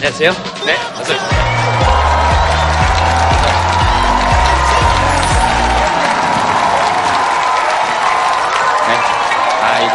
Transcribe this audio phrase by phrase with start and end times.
[0.00, 0.30] 안녕하세요.
[0.64, 1.12] 네, 어서.
[8.86, 8.94] 네,
[9.62, 9.94] 아이고.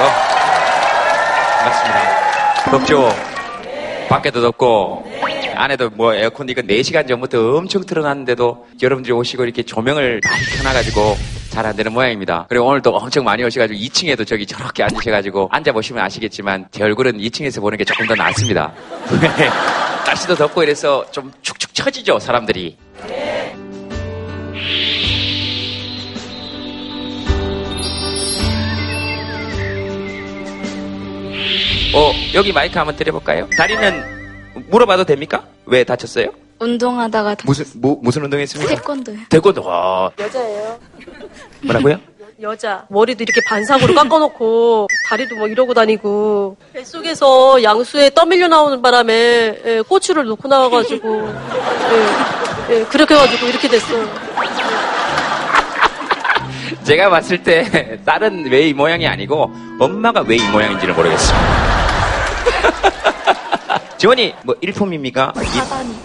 [1.60, 2.72] 반갑습니다.
[2.72, 3.10] 덥죠?
[4.10, 5.06] 밖에도 덥고,
[5.56, 11.18] 안에도 뭐 에어컨 이거 4시간 전부터 엄청 틀어놨는데도 여러분들이 오시고 이렇게 조명을 많이 켜놔가지고
[11.50, 12.48] 잘 안 되는 모양입니다.
[12.50, 17.78] 그리고 오늘도 엄청 많이 오셔가지고 2층에도 저기 저렇게 앉으셔가지고 앉아보시면 아시겠지만 제 얼굴은 2층에서 보는
[17.78, 18.74] 게 조금 더 낫습니다.
[20.06, 22.78] 날씨도 덥고 이래서 좀 축축 처지죠, 사람들이.
[31.96, 33.48] 어, 여기 마이크 한번 드려볼까요?
[33.58, 34.04] 다리는
[34.70, 35.46] 물어봐도 됩니까?
[35.66, 36.28] 왜 다쳤어요?
[36.60, 38.76] 운동하다가 다 무슨, 뭐, 무슨 운동했습니까?
[38.76, 39.18] 태권도요.
[39.30, 39.64] 태권도.
[39.64, 40.80] 와, 여자예요.
[41.64, 42.00] 뭐라고요?
[42.44, 42.86] 여자.
[42.90, 49.14] 머리도 이렇게 반상으로 깎아놓고 다리도 뭐 이러고 다니고 뱃속에서 양수에 떠밀려 나오는 바람에
[49.66, 51.34] 예, 고추를 놓고 나와가지고
[52.70, 54.04] 예, 예, 그렇게 해가지고 이렇게 됐어요.
[56.84, 61.74] 제가 봤을 때 딸은 왜 이 모양이 아니고 엄마가 왜 이 모양인지를 모르겠습니다.
[63.98, 65.34] 지원이 뭐 1폼입니까?
[65.46, 65.96] 사단이.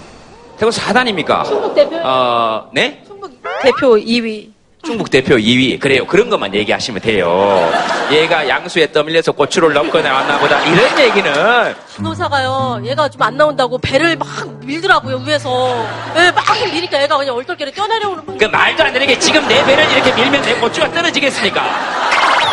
[0.56, 1.44] 태국 4단입니까?
[1.44, 3.02] 충북 대표 어, 네?
[3.06, 3.30] 충북
[3.62, 4.50] 대표 2위.
[4.88, 5.78] 중국 대표 2위.
[5.78, 6.06] 그래요.
[6.06, 7.70] 그런 것만 얘기하시면 돼요.
[8.10, 10.58] 얘가 양수에 떠밀려서 고추를 넣고 나왔나 보다.
[10.62, 12.80] 이런 얘기는 신호사가요.
[12.86, 14.26] 얘가 좀 안 나온다고 배를 막
[14.64, 15.86] 밀더라고요 위에서.
[16.16, 18.38] 예, 막 미니까 얘가 그냥 얼떨결에 뛰어내려오는 거예요.
[18.38, 21.60] 그 말도 안 되는 게 지금 내 배를 이렇게 밀면 내 고추가 떨어지겠습니까?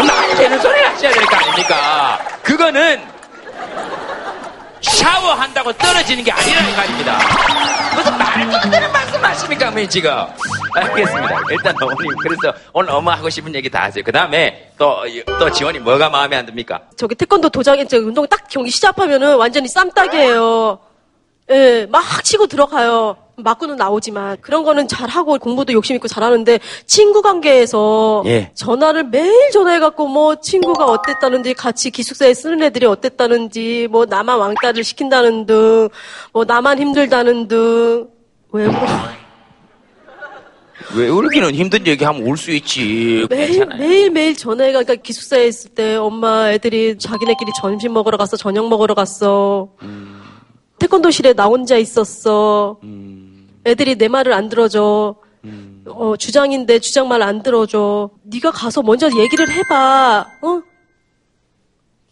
[0.05, 2.19] 말이 되는 소리를 하셔야 될 거 아닙니까?
[2.43, 3.01] 그거는
[4.81, 7.17] 샤워한다고 떨어지는 게 아니라는 말입니다.
[8.35, 10.11] 말도 안 되는 말씀 하십니까, 어머니 지금?
[10.75, 11.39] 알겠습니다.
[11.51, 14.03] 일단 어머님, 그래서 오늘 엄마 하고 싶은 얘기 다 하세요.
[14.03, 14.97] 그 다음에 또,
[15.39, 16.81] 또 지원이 뭐가 마음에 안 듭니까?
[16.97, 20.79] 저기 태권도 도장에 저 운동 딱 경기 시작하면은 완전히 쌈딱이에요.
[21.51, 23.17] 예, 막 치고 들어가요.
[23.37, 28.49] 맞고는 나오지만 그런 거는 잘하고 공부도 욕심 있고 잘하는데 친구 관계에서 예.
[28.55, 35.45] 전화를 매일 전화해갖고 뭐 친구가 어땠다는지 같이 기숙사에 쓰는 애들이 어땠다는지 뭐 나만 왕따를 시킨다는
[35.45, 35.89] 등
[36.31, 38.07] 뭐 나만 힘들다는 등
[38.55, 38.79] 왜 울어?
[40.95, 43.25] 왜 울기는 힘든 얘기하면 울 수 있지.
[43.29, 43.65] 매일.
[43.65, 48.93] 매일 매일 전화해가 그러니까 기숙사에 있을 때 엄마 애들이 자기네끼리 점심 먹으러 갔어 저녁 먹으러
[48.93, 49.69] 갔어.
[50.79, 52.79] 태권도실에 나 혼자 있었어.
[53.65, 55.15] 애들이 내 말을 안 들어줘.
[55.87, 58.09] 어, 주장인데 주장 말 안 들어줘.
[58.23, 60.25] 네가 가서 먼저 얘기를 해봐.
[60.43, 60.61] 어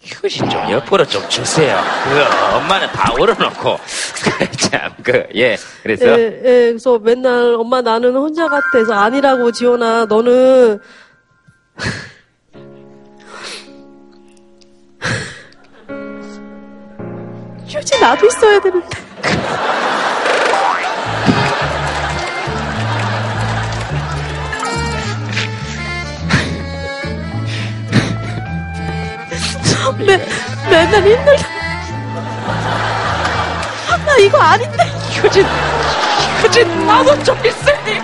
[0.05, 1.79] 휴신 좀 옆으로 좀 주세요.
[2.03, 3.79] 그 엄마는 다 얼어놓고.
[4.59, 5.57] 참 그 예.
[5.81, 6.05] 그래서?
[6.07, 10.79] 예, 예, 그래서 맨날 엄마 나는 혼자 같아서 아니라고 지원아 너는.
[17.67, 18.87] 휴지 나도 있어야 되는데
[30.05, 30.17] 매,
[30.69, 31.47] 맨날 힘들다.
[34.05, 34.83] 나 이거 아닌데?
[35.11, 35.45] 휴진
[36.41, 38.01] 휴진 나도 좀 있으니.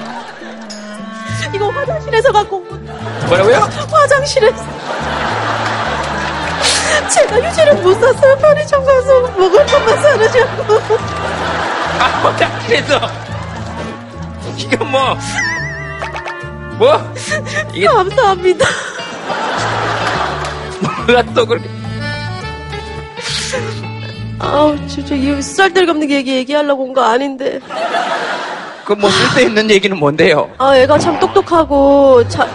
[1.54, 2.90] 이거 화장실에서 갖고 온
[3.28, 3.70] 뭐라고요?
[3.92, 4.64] 화장실에서.
[7.10, 8.38] 제가 휴지를 못 샀어요.
[8.38, 10.80] 편의점 가서 먹을 것만 사느냐고.
[12.00, 13.00] 아 화장실에서.
[14.58, 15.18] 이거 뭐
[16.78, 17.14] 뭐?
[17.74, 18.66] 이게 감사합니다.
[20.82, 21.68] 뭐가 또 그렇게
[24.40, 27.60] 아우 진짜 이 쌀데리 없는 얘기 얘기하려고 온 거 아닌데
[28.86, 30.50] 그 뭐 쓸데있는 얘기는 뭔데요?
[30.58, 32.48] 아 애가 참 똑똑하고 자,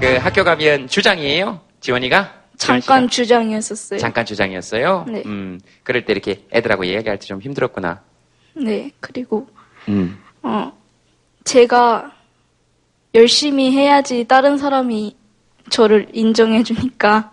[0.00, 1.60] 그 학교 가면 주장이에요?
[1.80, 2.32] 지원이가?
[2.56, 4.00] 잠깐 주장이었었어요.
[4.00, 5.04] 잠깐 주장이었어요?
[5.08, 5.22] 네.
[5.26, 8.00] 음 그럴 때 이렇게 애들하고 이야기할 때 좀 힘들었구나
[8.54, 8.90] 네.
[9.00, 9.46] 그리고
[9.88, 10.72] 음 어
[11.44, 12.12] 제가
[13.14, 15.16] 열심히 해야지 다른 사람이
[15.70, 17.32] 저를 인정해 주니까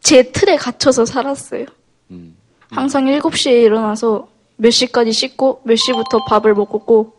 [0.00, 1.66] 제 틀에 갇혀서 살았어요.
[2.10, 2.36] 음.
[2.70, 7.14] 항상 7시에 일어나서 몇 시까지 씻고 몇 시부터 밥을 먹고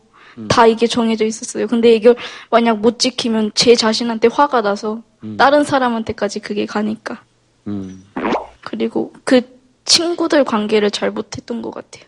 [0.49, 1.67] 다 이게 정해져 있었어요.
[1.67, 2.15] 근데 이걸
[2.49, 5.01] 만약 못 지키면 제 자신한테 화가 나서
[5.37, 7.21] 다른 사람한테까지 그게 가니까.
[7.67, 8.05] 음.
[8.61, 9.41] 그리고 그
[9.85, 12.03] 친구들 관계를 잘 못했던 것 같아요.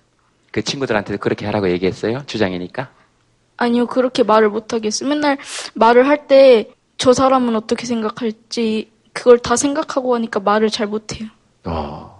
[0.52, 2.24] 그 친구들한테도 그렇게 하라고 얘기했어요?
[2.26, 2.90] 주장이니까?
[3.58, 5.10] 아니요, 그렇게 말을 못하겠어요.
[5.10, 5.38] 맨날
[5.74, 11.28] 말을 할 때 저 사람은 어떻게 생각할지 그걸 다 생각하고 하니까 말을 잘 못해요.
[11.66, 12.16] 어.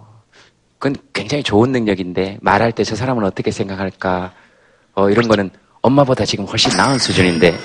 [0.78, 4.32] 그건 굉장히 좋은 능력인데 말할 때 저 사람은 어떻게 생각할까?
[4.94, 5.50] 어, 이런 거는
[5.82, 7.56] 엄마보다 지금 훨씬 나은 수준인데.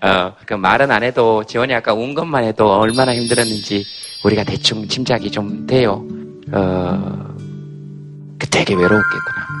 [0.00, 3.84] 어, 그 말은 안 해도 지원이 아까 운 것만 해도 얼마나 힘들었는지
[4.24, 6.04] 우리가 대충 짐작이 좀 돼요.
[6.52, 7.34] 어,
[8.38, 9.57] 그 되게 외로웠겠구나.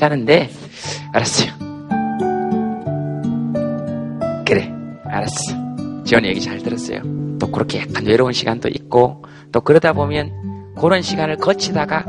[0.00, 0.48] 괜찮은데,
[1.12, 1.50] 알았어요.
[4.46, 4.72] 그래,
[5.04, 5.52] 알았어.
[6.06, 7.02] 지원이 얘기 잘 들었어요.
[7.38, 12.04] 또 그렇게 약간 외로운 시간도 있고, 또 그러다 보면 그런 시간을 거치다가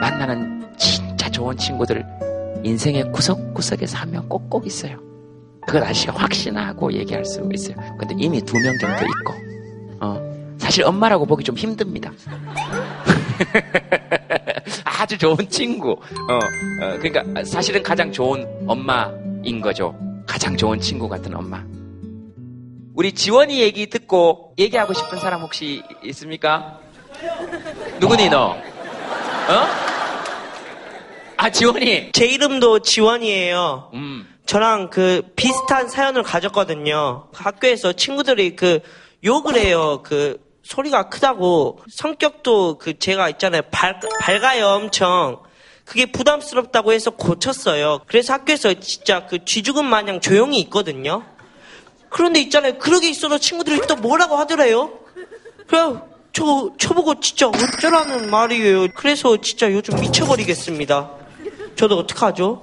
[0.00, 2.06] 만나는 진짜 좋은 친구들
[2.64, 4.96] 인생의 구석구석에서 한 명 꼭꼭 있어요.
[5.66, 7.76] 그걸 아저씨가 확신하고 얘기할 수 있어요.
[7.98, 9.34] 근데 이미 두 명 정도 있고,
[10.00, 10.18] 어,
[10.58, 12.10] 사실 엄마라고 보기 좀 힘듭니다.
[14.84, 15.92] 아주 좋은 친구.
[15.92, 19.94] 어, 어, 그러니까 사실은 가장 좋은 엄마인 거죠.
[20.26, 21.64] 가장 좋은 친구 같은 엄마.
[22.94, 26.78] 우리 지원이 얘기 듣고 얘기하고 싶은 사람 혹시 있습니까?
[28.00, 28.50] 누구니 너?
[28.50, 28.56] 어?
[31.36, 32.12] 아 지원이.
[32.12, 33.90] 제 이름도 지원이에요.
[33.94, 34.28] 음.
[34.46, 37.28] 저랑 그 비슷한 사연을 가졌거든요.
[37.32, 38.80] 학교에서 친구들이 그
[39.24, 40.02] 욕을 해요.
[40.04, 43.62] 그 소리가 크다고 성격도 그 제가 있잖아요.
[43.70, 45.40] 밝, 밝아요 엄청.
[45.84, 48.00] 그게 부담스럽다고 해서 고쳤어요.
[48.06, 51.24] 그래서 학교에서 진짜 그 쥐죽은 마냥 조용히 있거든요.
[52.08, 52.78] 그런데 있잖아요.
[52.78, 54.92] 그러게 있어도 친구들이 또 뭐라고 하더래요.
[55.66, 56.08] 그래요.
[56.32, 58.88] 저, 저보고 진짜 어쩌라는 말이에요.
[58.94, 61.10] 그래서 진짜 요즘 미쳐버리겠습니다.
[61.76, 62.62] 저도 어떡하죠?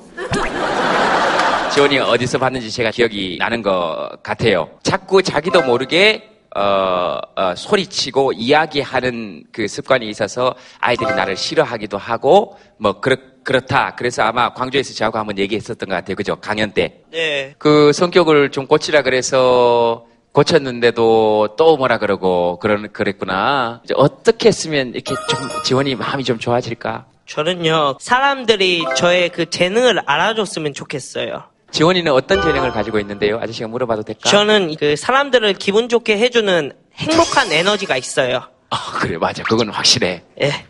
[1.73, 4.69] 지원이 어디서 봤는지 제가 기억이 나는 것 같아요.
[4.81, 12.99] 자꾸 자기도 모르게 어, 어, 소리치고 이야기하는 그 습관이 있어서 아이들이 나를 싫어하기도 하고 뭐
[12.99, 13.95] 그렇, 그렇다.
[13.95, 16.15] 그래서 아마 광주에서 저하고 한번 얘기했었던 것 같아요.
[16.15, 16.35] 그죠?
[16.37, 17.01] 강연 때.
[17.11, 17.55] 네.
[17.57, 23.81] 그 성격을 좀 고치라 그래서 고쳤는데도 또 뭐라 그러고 그런 그랬구나.
[23.83, 27.05] 이제 어떻게 했으면 이렇게 좀 지원이 마음이 좀 좋아질까?
[27.25, 31.43] 저는요, 사람들이 저의 그 재능을 알아줬으면 좋겠어요.
[31.71, 33.39] 지원이는 어떤 재능을 가지고 있는데요?
[33.41, 34.29] 아저씨가 물어봐도 될까?
[34.29, 38.43] 저는 그 사람들을 기분 좋게 해주는 행복한 에너지가 있어요.
[38.69, 39.43] 아, 그래, 맞아.
[39.43, 40.23] 그건 확실해.
[40.41, 40.65] 예.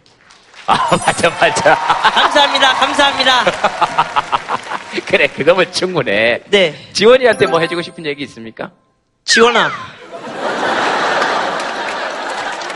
[0.66, 1.76] 아, 맞아, 맞아.
[2.12, 3.46] 감사합니다, 감사합니다.
[5.06, 6.42] 그래, 그거면 충분해.
[6.50, 6.90] 네.
[6.94, 8.72] 지원이한테 뭐 해주고 싶은 얘기 있습니까?
[9.26, 9.72] 지원아.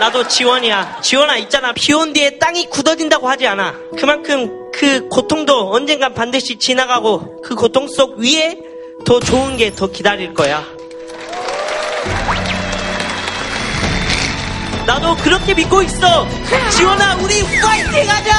[0.04, 1.00] 나도 지원이야.
[1.02, 1.72] 지원아, 있잖아.
[1.72, 3.74] 비 온 뒤에 땅이 굳어진다고 하지 않아.
[3.98, 8.58] 그만큼 그 고통도 언젠간 반드시 지나가고 그 고통 속 위에
[9.06, 10.62] 더 좋은 게 더 기다릴 거야.
[14.86, 16.28] 나도 그렇게 믿고 있어.
[16.72, 18.34] 지원아, 우리 파이팅 하자!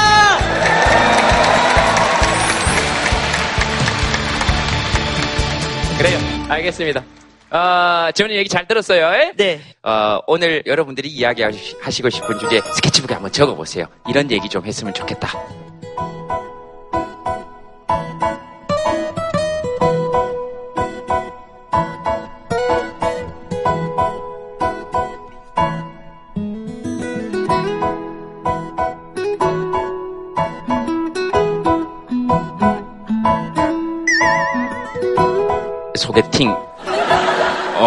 [5.97, 6.19] 그래요.
[6.49, 7.03] 알겠습니다.
[7.57, 9.13] 아, 지원이 얘기 잘 들었어요.
[9.13, 9.31] 에?
[9.37, 9.61] 네.
[9.81, 13.85] 어, 오늘 여러분들이 이야기하시고 싶은 주제 스케치북에 한번 적어보세요.
[14.09, 15.29] 이런 얘기 좀 했으면 좋겠다.
[35.95, 36.64] 소개팅.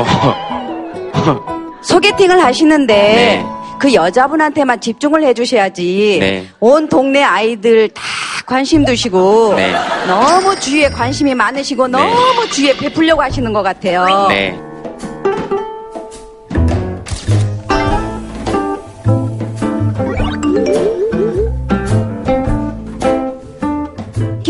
[0.00, 3.46] 어, 소개팅을 하시는데 네.
[3.78, 6.46] 그 여자분한테만 집중을 해주셔야지 네.
[6.60, 8.02] 온 동네 아이들 다
[8.46, 9.74] 관심 두시고 네.
[10.06, 14.26] 너무 주위에 관심이 많으시고 너무 주위에 베풀려고 하시는 것 같아요.
[14.28, 14.58] 네.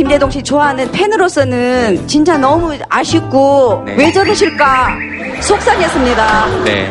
[0.09, 3.95] 김대동 씨 좋아하는 팬으로서는 진짜 너무 아쉽고 네.
[3.95, 4.97] 왜 저러실까
[5.43, 6.65] 속상했습니다.
[6.65, 6.91] 네.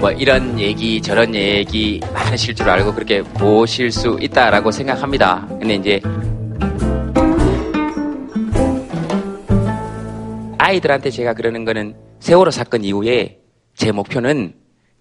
[0.00, 5.46] 뭐 이런 얘기 저런 얘기 많으실 줄 알고 그렇게 보실 수 있다라고 생각합니다.
[5.60, 6.00] 근데 이제
[10.58, 13.38] 아이들한테 제가 그러는 거는 세월호 사건 이후에
[13.76, 14.54] 제 목표는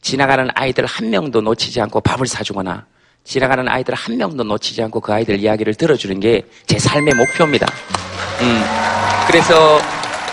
[0.04, 2.86] 지나가는 아이들 한 명도 놓치지 않고 밥을 사주거나
[3.24, 7.68] 지나가는 아이들 한 명도 놓치지 않고 그 아이들 이야기를 들어주는 게 제 삶의 목표입니다.
[8.42, 8.62] 음,
[9.28, 9.80] 그래서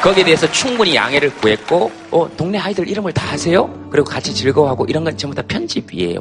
[0.03, 3.69] 거기에 대해서 충분히 양해를 구했고, 어, 동네 아이들 이름을 다 아세요?
[3.91, 6.21] 그리고 같이 즐거워하고 이런 건 전부 다 편집이에요.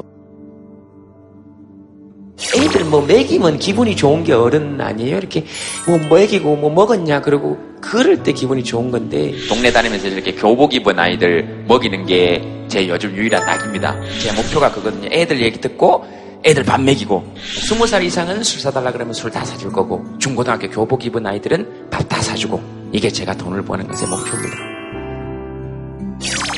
[2.56, 5.18] 애들 뭐 먹이면 기분이 좋은 게 어른 아니에요?
[5.18, 5.44] 이렇게
[5.86, 10.98] 뭐 먹이고 뭐 먹었냐 그러고 그럴 때 기분이 좋은 건데 동네 다니면서 이렇게 교복 입은
[10.98, 13.96] 아이들 먹이는 게 제 요즘 유일한 낙입니다.
[14.20, 15.08] 제 목표가 그거든요.
[15.10, 16.04] 애들 얘기 듣고
[16.44, 17.34] 애들 밥 먹이고
[17.66, 22.08] 스무 살 이상은 술 사달라 그러면 술 다 사줄 거고 중고등학교 교복 입은 아이들은 밥
[22.08, 24.56] 다 사주고 이게 제가 돈을 버는 것의 목표입니다.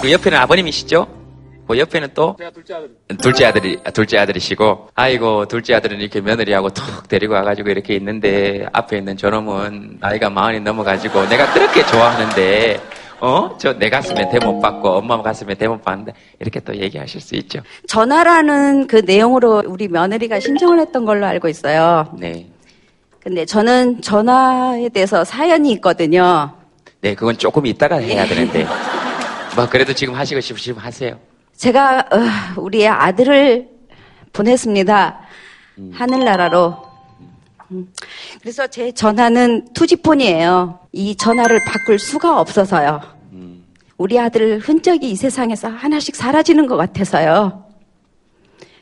[0.01, 1.07] 그 옆에는 아버님이시죠?
[1.69, 2.37] 그 옆에는 또
[3.21, 8.99] 둘째 아들이 둘째 아들이시고 아이고 둘째 아들은 이렇게 며느리하고 툭 데리고 와가지고 이렇게 있는데 앞에
[8.99, 12.81] 있는 저놈은 나이가 마흔이 넘어가지고 내가 그렇게 좋아하는데
[13.21, 13.57] 어?
[13.59, 17.61] 저 내 가슴에 대못 받고 엄마 가슴에 대못 받는데 이렇게 또 얘기하실 수 있죠.
[17.87, 22.13] 전화라는 그 내용으로 우리 며느리가 신청을 했던 걸로 알고 있어요.
[22.19, 22.47] 네.
[23.23, 26.53] 근데 저는 전화에 대해서 사연이 있거든요.
[27.03, 28.67] 네, 그건 조금 이따가 해야 되는데.
[29.57, 31.19] 뭐, 그래도 지금 하시고 싶으시면 하세요.
[31.57, 33.69] 제가 어, 우리의 아들을
[34.33, 35.21] 보냈습니다.
[35.93, 36.90] 하늘나라로.
[37.73, 37.89] 음.
[38.41, 40.81] 그래서 제 전화는 투지폰이에요.
[40.93, 43.01] 이 전화를 바꿀 수가 없어서요.
[43.97, 47.67] 우리 아들 흔적이 이 세상에서 하나씩 사라지는 것 같아서요.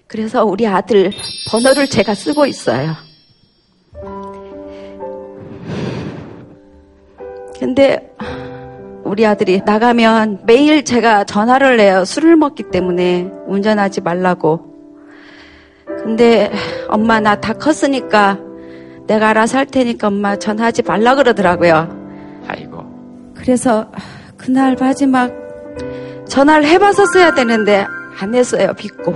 [0.06, 1.10] 그래서 우리 아들
[1.50, 2.94] 번호를 제가 쓰고 있어요.
[7.58, 8.14] 근데
[9.04, 12.04] 우리 아들이 나가면 매일 제가 전화를 해요.
[12.04, 14.66] 술을 먹기 때문에 운전하지 말라고.
[15.86, 16.52] 근데
[16.88, 18.38] 엄마 나 다 컸으니까
[19.08, 21.88] 내가 알아서 할 테니까 엄마 전화하지 말라 그러더라고요.
[22.46, 22.84] 아이고.
[23.34, 23.90] 그래서
[24.36, 25.32] 그날 마지막
[26.28, 27.86] 전화를 해봤었어야 되는데
[28.20, 28.74] 안 했어요.
[28.80, 29.14] 믿고.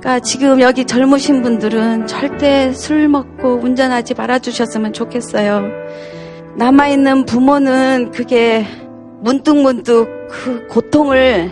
[0.00, 5.62] 그러니까 지금 여기 젊으신 분들은 절대 술 먹고 운전하지 말아주셨으면 좋겠어요.
[6.56, 8.64] 남아있는 부모는 그게
[9.20, 11.50] 문득문득 그 고통을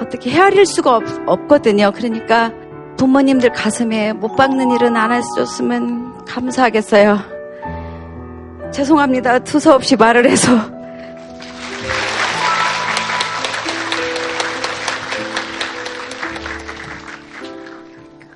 [0.00, 1.92] 어떻게 헤아릴 수가 없, 없거든요.
[1.94, 2.52] 그러니까
[3.02, 7.18] 부모님들 가슴에 못 박는 일은 안 했었으면 감사하겠어요.
[8.72, 9.40] 죄송합니다.
[9.40, 10.52] 두서없이 말을 해서.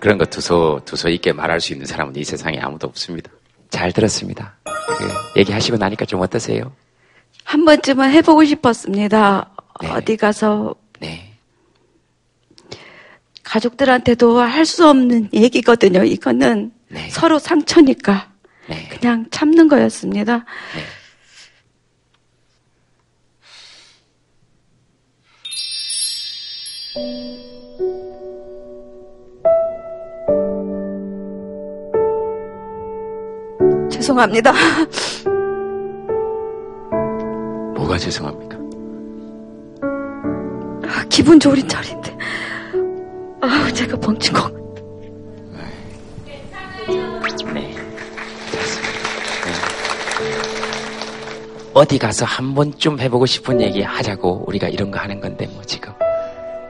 [0.01, 3.31] 그런 거 두서, 두서 있게 말할 수 있는 사람은 이 세상에 아무도 없습니다.
[3.71, 4.57] 잘 들었습니다.
[4.65, 6.73] 그 얘기하시고 나니까 좀 어떠세요?
[7.45, 9.49] 한 번쯤은 해보고 싶었습니다.
[9.81, 9.91] 네.
[9.93, 11.36] 어디 가서 네.
[13.47, 16.03] 가족들한테도 할 수 없는 얘기거든요.
[16.03, 17.09] 이거는 네.
[17.11, 18.33] 서로 상처니까
[18.69, 18.89] 네.
[18.89, 20.45] 그냥 참는 거였습니다.
[20.75, 20.83] 네.
[33.91, 34.53] 죄송합니다.
[37.77, 38.57] 뭐가 죄송합니까?
[40.89, 42.17] 아, 기분 좋은 자리인데.
[43.49, 44.57] 아, 제가 벙친 것 같아.
[45.53, 46.43] 네.
[51.75, 55.93] 어디 가서 한 번쯤 해보고 싶은 얘기 하자고 우리가 이런 거 하는 건데 뭐 지금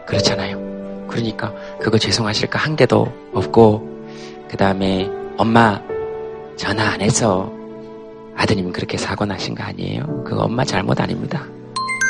[0.06, 1.06] 그렇잖아요.
[1.09, 3.88] 그러니까 그거 죄송하실까 한 개도 없고
[4.50, 5.80] 그 다음에 엄마
[6.56, 7.52] 전화 안 해서
[8.35, 10.25] 아드님 그렇게 사고 나신 거 아니에요?
[10.25, 11.47] 그거 엄마 잘못 아닙니다.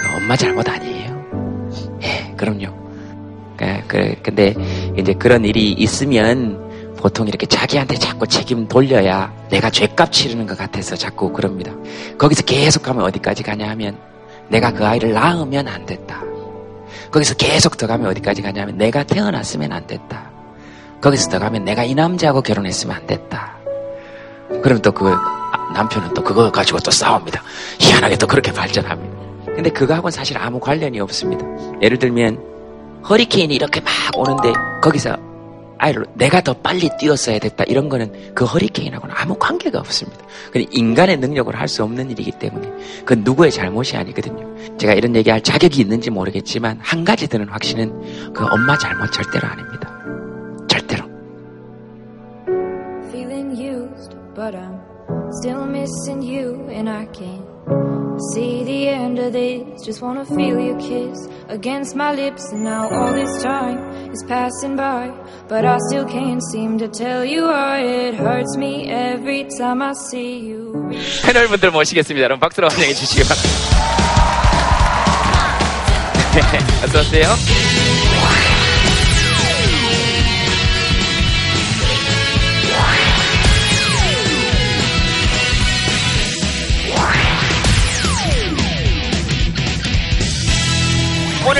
[0.03, 1.69] 그거 엄마 잘못 아니에요.
[2.03, 2.86] 예, 그럼요.
[3.57, 4.55] 그, 그, 근데
[4.97, 10.97] 이제 그런 일이 있으면 보통 이렇게 자기한테 자꾸 책임 돌려야 내가 죄값 치르는 것 같아서
[10.97, 11.73] 자꾸 그럽니다.
[12.19, 13.99] 거기서 계속 가면 어디까지 가냐 하면
[14.49, 16.23] 내가 그 아이를 낳으면 안 됐다.
[17.11, 20.31] 거기서 계속 더 가면 어디까지 가냐면 내가 태어났으면 안 됐다.
[21.01, 23.57] 거기서 더 가면 내가 이 남자하고 결혼했으면 안 됐다.
[24.63, 25.15] 그럼 또 그
[25.75, 27.43] 남편은 또 그거 가지고 또 싸웁니다.
[27.79, 29.17] 희한하게 또 그렇게 발전합니다.
[29.55, 31.45] 근데 그거하고는 사실 아무 관련이 없습니다.
[31.83, 32.56] 예를 들면
[33.09, 35.17] 허리케인이 이렇게 막 오는데 거기서
[35.79, 40.25] 아이를 내가 더 빨리 뛰었어야 됐다 이런 거는 그 허리케인하고는 아무 관계가 없습니다.
[40.55, 42.67] 인간의 능력으로 할 수 없는 일이기 때문에
[43.01, 44.47] 그건 누구의 잘못이 아니거든요.
[44.79, 49.93] 제가 이런 얘기할 자격이 있는지 모르겠지만 한 가지 드는 확신은 그 엄마 잘못 절대로 아닙니다.
[50.69, 51.05] 절대로.
[53.11, 54.79] feeling used, but I'm
[55.41, 57.46] still missing you, and I can't
[58.34, 59.84] see the end of this.
[59.86, 63.80] Just wanna feel your kiss against my lips, and now all this time
[64.12, 65.12] is passing by,
[65.48, 69.94] but I still can't seem to tell you why it hurts me every time I
[69.94, 70.92] see you.
[71.26, 72.24] 패널 분들 모시겠습니다.
[72.24, 73.72] 여러분 박수로 환영해 주시기 바랍니다.
[76.34, 76.40] 네,
[76.86, 77.65] 어서 오세요.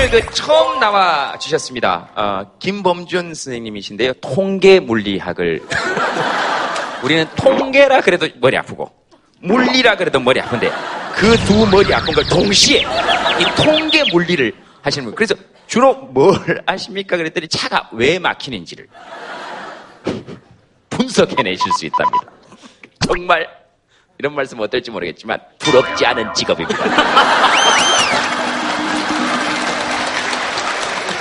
[0.07, 2.09] 오늘 그 처음 나와 주셨습니다.
[2.15, 4.13] 어, 김범준 선생님이신데요.
[4.21, 5.63] 통계 물리학을
[7.03, 8.89] 우리는 통계라 그래도 머리 아프고
[9.41, 10.71] 물리라 그래도 머리 아픈데
[11.17, 15.15] 그 두 머리 아픈 걸 동시에 이 통계 물리를 하시는 분.
[15.17, 15.35] 그래서
[15.67, 17.17] 주로 뭘 아십니까?
[17.17, 18.87] 그랬더니 차가 왜 막히는지를
[20.89, 22.31] 분석해내실 수 있답니다.
[23.05, 23.49] 정말
[24.19, 26.85] 이런 말씀 어떨지 모르겠지만 부럽지 않은 직업입니다.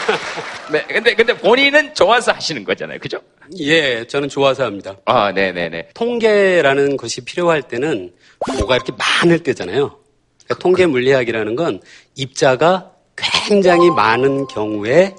[0.71, 3.19] 네, 근데 근데 본인은 좋아서 하시는 거잖아요, 그죠?
[3.59, 4.95] 예, 저는 좋아서 합니다.
[5.05, 5.89] 아, 네, 네, 네.
[5.93, 8.11] 통계라는 것이 필요할 때는
[8.57, 9.97] 뭐가 이렇게 많을 때잖아요.
[10.45, 11.81] 그러니까 통계 물리학이라는 건
[12.15, 15.15] 입자가 굉장히 많은 경우에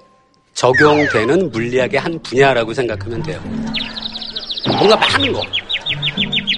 [0.55, 3.41] 적용되는 물리학의 한 분야라고 생각하면 돼요.
[4.67, 5.43] 뭔가 많은 거.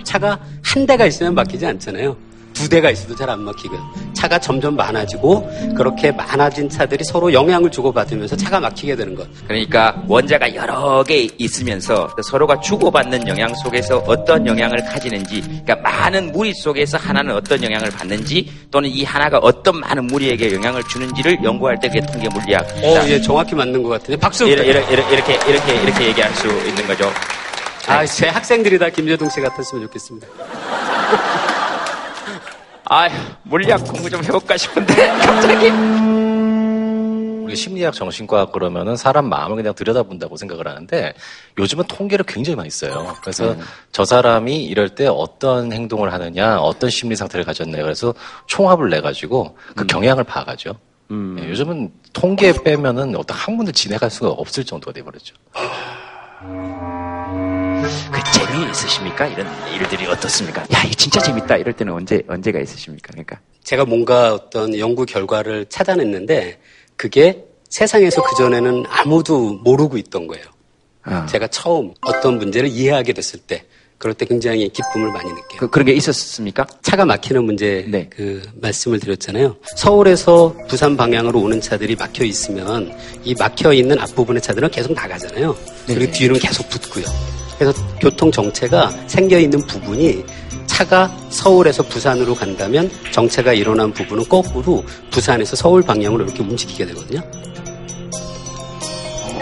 [0.04, 2.16] 차가 한 대가 있으면 막히지 않잖아요.
[2.58, 3.78] 두 대가 있어도 잘 안 막히고요.
[4.14, 9.28] 차가 점점 많아지고 그렇게 많아진 차들이 서로 영향을 주고받으면서 차가 막히게 되는 것.
[9.46, 16.52] 그러니까 원자가 여러 개 있으면서 서로가 주고받는 영향 속에서 어떤 영향을 가지는지, 그러니까 많은 무리
[16.54, 21.88] 속에서 하나는 어떤 영향을 받는지, 또는 이 하나가 어떤 많은 무리에게 영향을 주는지를 연구할 때
[21.88, 22.66] 그게 통계 물리학.
[22.82, 24.48] 어, 예, 정확히 맞는 것 같은데 박수.
[24.48, 27.10] 이렇게, 이렇게, 이렇게, 이렇게, 이렇게 얘기할 수 있는 거죠.
[27.86, 30.26] 아, 제 학생들이 다 김재동 씨 같았으면 좋겠습니다.
[32.90, 33.08] 아,
[33.42, 35.68] 물리학 공부 좀 해볼까 싶은데 갑자기.
[37.44, 41.14] 우리 심리학 정신과학 그러면은 사람 마음을 그냥 들여다본다고 생각을 하는데
[41.56, 43.16] 요즘은 통계를 굉장히 많이 써요.
[43.22, 43.60] 그래서 음.
[43.90, 47.80] 저 사람이 이럴 때 어떤 행동을 하느냐, 어떤 심리 상태를 가졌네.
[47.82, 48.12] 그래서
[48.46, 50.74] 총합을 내 가지고 그 경향을 봐가죠.
[51.10, 51.38] 음.
[51.40, 55.34] 예, 요즘은 통계 빼면은 어떤 학문을 진행할 수가 없을 정도가 돼버렸죠.
[57.82, 59.26] 그 재미 있으십니까?
[59.26, 60.62] 이런 일들이 어떻습니까?
[60.62, 61.56] 야, 이거 진짜 재밌다.
[61.56, 63.08] 이럴 때는 언제 언제가 있으십니까?
[63.12, 66.58] 그러니까 제가 뭔가 어떤 연구 결과를 찾아냈는데
[66.96, 70.44] 그게 세상에서 그 전에는 아무도 모르고 있던 거예요.
[71.06, 71.26] 어.
[71.28, 73.64] 제가 처음 어떤 문제를 이해하게 됐을 때
[73.98, 75.58] 그럴 때 굉장히 기쁨을 많이 느껴요.
[75.58, 76.66] 그, 그런 게 있었습니까?
[76.82, 78.06] 차가 막히는 문제 네.
[78.08, 79.56] 그 말씀을 드렸잖아요.
[79.76, 85.56] 서울에서 부산 방향으로 오는 차들이 막혀 있으면 이 막혀 있는 앞부분의 차들은 계속 나가잖아요.
[85.86, 87.04] 그리고 뒤로는 계속 붙고요.
[87.58, 90.24] 그래서 교통 정체가 생겨 있는 부분이
[90.66, 97.20] 차가 서울에서 부산으로 간다면 정체가 일어난 부분은 거꾸로 부산에서 서울 방향으로 이렇게 움직이게 되거든요.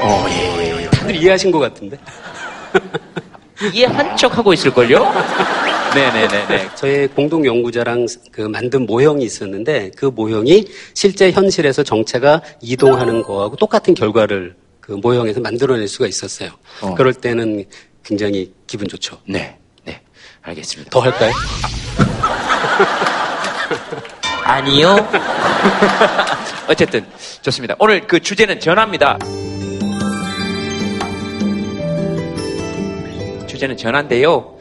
[0.00, 0.90] 어, 예, 예, 예.
[0.90, 1.98] 다들 이해하신 것 같은데.
[3.74, 5.04] 이해 한 척 하고 있을걸요?
[5.94, 6.70] 네네네네.
[6.74, 13.94] 저희 공동 연구자랑 그 만든 모형이 있었는데 그 모형이 실제 현실에서 정체가 이동하는 거하고 똑같은
[13.94, 16.50] 결과를 그 모형에서 만들어낼 수가 있었어요.
[16.82, 16.94] 어.
[16.94, 17.64] 그럴 때는
[18.06, 19.18] 굉장히 기분 좋죠.
[19.26, 20.00] 네, 네.
[20.42, 20.90] 알겠습니다.
[20.90, 21.32] 더 할까요?
[24.44, 24.96] 아니요.
[26.68, 27.04] 어쨌든
[27.42, 27.74] 좋습니다.
[27.80, 29.18] 오늘 그 주제는 전화입니다.
[33.48, 34.56] 주제는 전화인데요.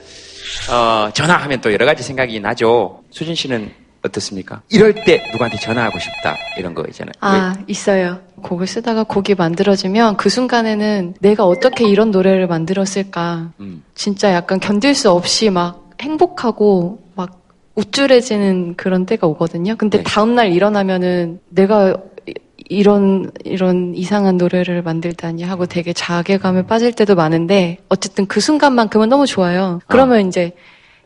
[0.71, 3.03] 어, 전화하면 또 여러 가지 생각이 나죠.
[3.11, 3.71] 수진 씨는
[4.05, 4.61] 어떻습니까?
[4.69, 7.13] 이럴 때 누구한테 전화하고 싶다 이런 거 있잖아요.
[7.21, 8.19] 아, 있어요.
[8.41, 13.51] 곡을 쓰다가 곡이 만들어지면 그 순간에는 내가 어떻게 이런 노래를 만들었을까.
[13.59, 13.83] 음.
[13.95, 17.41] 진짜 약간 견딜 수 없이 막 행복하고 막
[17.75, 19.75] 우쭐해지는 그런 때가 오거든요.
[19.77, 20.03] 근데 네.
[20.03, 21.95] 다음날 일어나면은 내가
[22.27, 22.33] 이-
[22.67, 29.25] 이런, 이런 이상한 노래를 만들다니 하고 되게 자괴감에 빠질 때도 많은데 어쨌든 그 순간만큼은 너무
[29.27, 29.79] 좋아요.
[29.87, 30.53] 그러면 이제,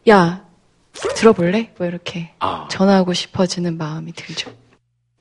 [0.10, 0.44] 야,
[1.16, 1.72] 들어볼래?
[1.78, 2.68] 뭐 이렇게 아.
[2.70, 4.52] 전화하고 싶어지는 마음이 들죠.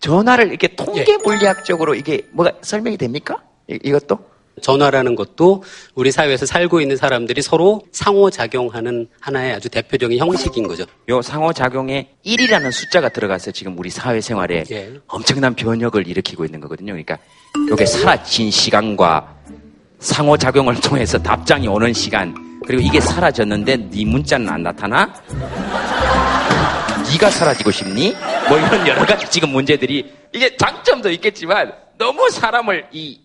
[0.01, 3.43] 전화를 이렇게 통계 물리학적으로 이게 뭐가 설명이 됩니까?
[3.69, 4.19] 이, 이것도?
[4.61, 5.63] 전화라는 것도
[5.95, 10.85] 우리 사회에서 살고 있는 사람들이 서로 상호작용하는 하나의 아주 대표적인 형식인 거죠.
[11.09, 14.95] 요 상호작용에 1이라는 숫자가 들어가서 지금 우리 사회생활에 예.
[15.07, 16.93] 엄청난 변혁을 일으키고 있는 거거든요.
[16.93, 17.19] 그러니까
[17.71, 19.37] 요게 사라진 시간과
[20.01, 25.11] 상호작용을 통해서 답장이 오는 시간 그리고 이게 사라졌는데 네 문자는 안 나타나?
[27.11, 28.15] 네가 사라지고 싶니?
[28.47, 33.23] 뭐 이런 여러 가지 지금 문제들이 이게 장점도 있겠지만 너무 사람을 이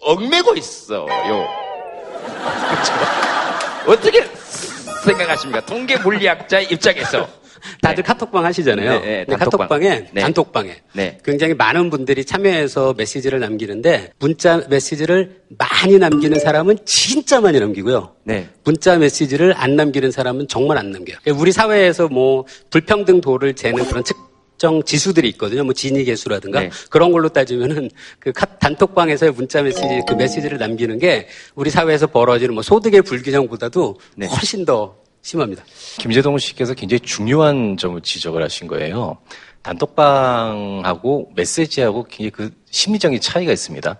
[0.00, 1.06] 얽매고 있어요.
[2.66, 2.92] 그렇죠?
[3.86, 4.28] 어떻게
[5.04, 5.64] 생각하십니까?
[5.64, 7.28] 통계 물리학자의 입장에서
[7.80, 9.00] 다들 카톡방 하시잖아요.
[9.00, 9.36] 네, 네.
[9.36, 10.20] 카톡방에 네.
[10.20, 11.18] 단톡방에 네.
[11.24, 18.14] 굉장히 많은 분들이 참여해서 메시지를 남기는데 문자 메시지를 많이 남기는 사람은 진짜 많이 남기고요.
[18.24, 18.48] 네.
[18.64, 21.16] 문자 메시지를 안 남기는 사람은 정말 안 남겨요.
[21.36, 25.64] 우리 사회에서 뭐 불평등도를 재는 그런 측정 지수들이 있거든요.
[25.64, 26.70] 뭐 진위 계수라든가 네.
[26.90, 32.54] 그런 걸로 따지면은 그 카- 단톡방에서의 문자 메시지 그 메시지를 남기는 게 우리 사회에서 벌어지는
[32.54, 34.26] 뭐 소득의 불균형보다도 네.
[34.26, 35.64] 훨씬 더 심합니다.
[35.98, 39.18] 김재동 씨께서 굉장히 중요한 점을 지적을 하신 거예요.
[39.62, 43.96] 단톡방하고 메시지하고 굉장히 그 심리적인 차이가 있습니다.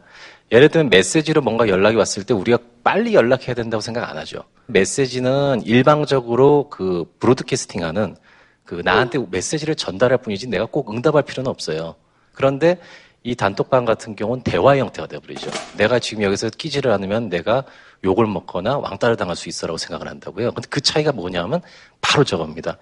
[0.51, 4.43] 예를 들면 메시지로 뭔가 연락이 왔을 때 우리가 빨리 연락해야 된다고 생각 안 하죠.
[4.67, 8.17] 메시지는 일방적으로 그 브로드캐스팅하는
[8.65, 11.95] 그 나한테 메시지를 전달할 뿐이지 내가 꼭 응답할 필요는 없어요.
[12.33, 12.79] 그런데
[13.23, 15.51] 이 단톡방 같은 경우는 대화 형태가 되어버리죠.
[15.77, 17.65] 내가 지금 여기서 끼지를 않으면 내가
[18.05, 20.53] 욕을 먹거나 왕따를 당할 수 있어라고 생각을 한다고요.
[20.53, 21.61] 근데 그 차이가 뭐냐면
[22.01, 22.79] 바로 저겁니다.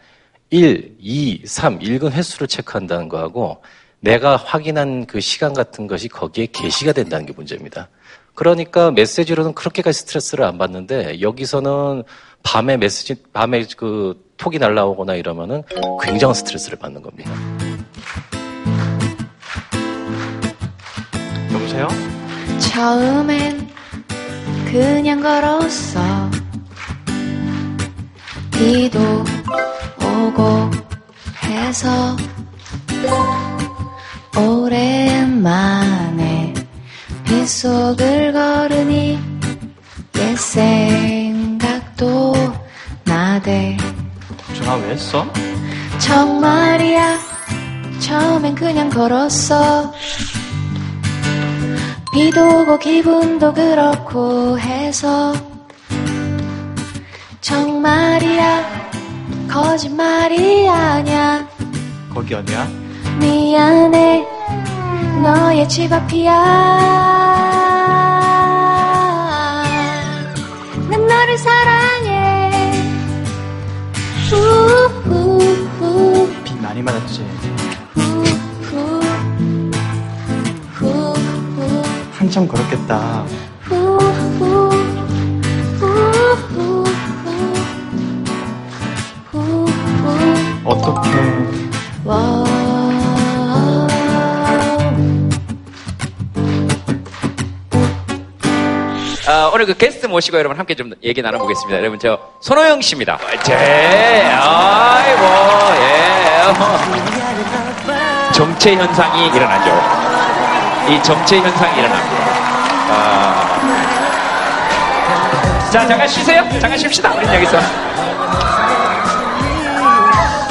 [0.50, 3.62] 1, 2, 3 읽은 횟수를 체크한다는 거하고
[4.00, 7.88] 내가 확인한 그 시간 같은 것이 거기에 게시가 된다는 게 문제입니다.
[8.35, 12.04] 그러니까 메시지로는 그렇게까지 스트레스를 안 받는데 여기서는
[12.42, 15.62] 밤에 메시지 밤에 그 톡이 날라오거나 이러면은
[16.02, 17.30] 굉장한 스트레스를 받는 겁니다.
[21.52, 21.88] 여보세요?
[22.59, 23.68] 처음엔
[24.70, 26.00] 그냥 걸었어.
[28.52, 29.24] 비도
[29.98, 30.70] 오고
[31.44, 32.16] 해서
[34.37, 35.74] 오랜만에
[37.24, 39.18] 빗속을 걸으니
[40.16, 42.35] 옛 생각도
[43.04, 43.76] 나대.
[44.56, 45.26] 전화 왜 했어?
[45.98, 47.18] 정말이야.
[47.98, 49.92] 처음엔 그냥 걸었어
[52.12, 55.32] 비도 오고 기분도 그렇고 해서
[57.40, 58.64] 정말이야
[59.48, 61.48] 거짓말이 아냐
[62.12, 62.66] 거기 어디야?
[63.20, 64.26] 미안해
[65.22, 66.32] 너의 집 앞이야
[70.90, 72.50] 난 너를 사랑해
[74.32, 77.39] 우우우 비 많이 맞았지.
[82.30, 83.26] 한참 걸었겠다.
[90.64, 91.10] 어떻게?
[99.26, 101.80] 아, 오늘 그 게스트 모시고 여러분 함께 좀 얘기 나눠보겠습니다.
[101.80, 103.18] 여러분 저 손호영 씨입니다.
[103.42, 105.24] 제 아이고
[105.82, 106.54] 예.
[108.32, 110.29] 정체 현상이 일어나죠.
[110.90, 112.16] 이 정체 현상이 일어납니다.
[112.90, 113.61] 아.
[115.70, 116.44] 자 잠깐 쉬세요.
[116.61, 117.14] 잠깐 쉽시다.
[117.14, 117.61] 우리 여기서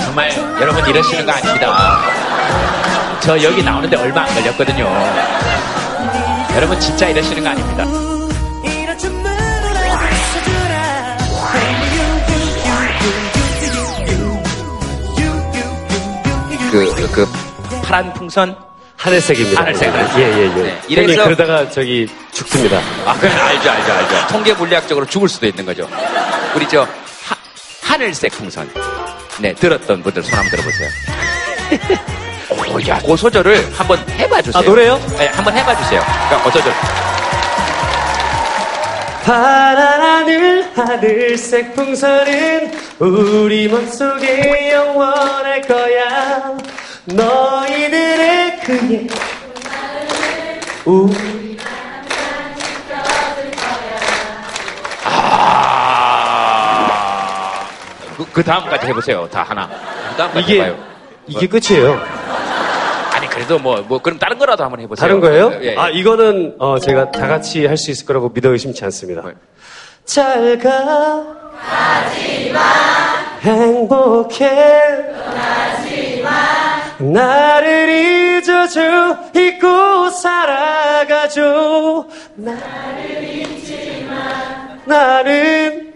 [0.05, 1.99] 정말 여러분 이러시는 거 아닙니다.
[3.19, 4.89] 저 여기 나오는데 얼마 안 걸렸거든요.
[6.55, 7.83] 여러분 진짜 이러시는 거 아닙니다.
[16.71, 18.68] 그, 그, 그 파란 풍선
[18.99, 19.61] 하늘색입니다.
[19.61, 19.93] 하늘색.
[20.17, 20.47] 예, 예, 예.
[20.47, 22.81] 네, 형님 이래서- 그러다가 저기 죽습니다.
[23.05, 24.27] 아, 그래, 알죠, 알죠, 알죠.
[24.27, 25.89] 통계 물리학적으로 죽을 수도 있는 거죠.
[26.53, 27.35] 우리 저, 하,
[27.81, 28.69] 하늘색 풍선.
[29.39, 30.89] 네, 들었던 분들 손 한번 들어보세요.
[32.75, 34.61] 오, 야, 그 소절을 한번 해봐 주세요.
[34.61, 34.99] 아, 노래요?
[35.17, 36.01] 네, 한번 해봐 주세요.
[36.27, 36.73] 그러니까 그 소절.
[39.23, 46.57] 파란 하늘 하늘색 풍선은 우리 맘속에 영원할 거야
[47.05, 47.98] 너희들의
[48.69, 49.07] 그게
[50.85, 51.09] 우
[55.91, 57.67] 아,
[58.15, 59.27] 그, 그 다음까지 해보세요.
[59.31, 59.67] 다 하나.
[60.11, 60.77] 그 다음까지 이게 해봐요.
[61.27, 61.99] 이게 끝이에요.
[63.13, 65.01] 아니, 그래도 뭐, 뭐, 그럼 다른 거라도 한번 해보세요.
[65.07, 65.51] 다른 거예요?
[65.61, 65.75] 예, 예.
[65.75, 69.23] 아 이거는 어, 제가 다 같이 할 수 있을 거라고 믿어 의심치 않습니다.
[69.23, 69.33] 네.
[70.05, 71.39] 잘가
[73.41, 74.47] 행복해
[75.11, 75.88] 나
[76.99, 84.13] 를 잊어줘 잊고 살아가줘 나를 잊지마
[84.83, 85.93] 나는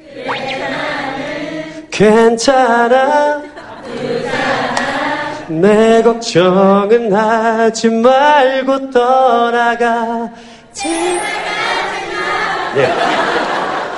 [1.92, 3.42] 괜찮아
[5.50, 10.30] 내 걱정은 하지 말고 떠나가
[12.78, 12.88] 예.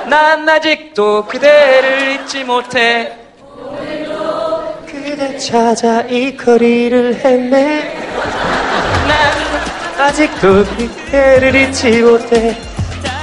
[0.08, 3.16] 난 아직도 그대를 잊지 못해.
[5.16, 7.94] 그대 찾아 이 거리를 헤매
[9.08, 12.54] 난 아직도 그대를 잊지 못해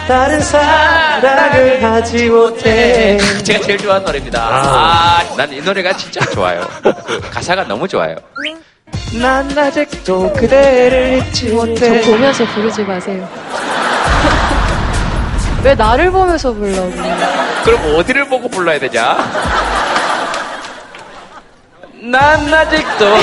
[0.07, 4.41] 다른 사랑을 하지 못해 제가 제일 좋아하는 노래입니다.
[4.41, 5.19] 아.
[5.19, 6.67] 아, 난이 노래가 진짜 좋아요.
[6.81, 8.15] 그 가사가 너무 좋아요.
[9.21, 12.01] 난 아직도 그대를 잊지 저 못해.
[12.01, 13.29] 보면서 부르지 마세요.
[15.63, 16.89] 왜 나를 보면서 불러?
[17.63, 19.92] 그럼 어디를 보고 불러야 되냐?
[22.03, 23.05] 난 아직도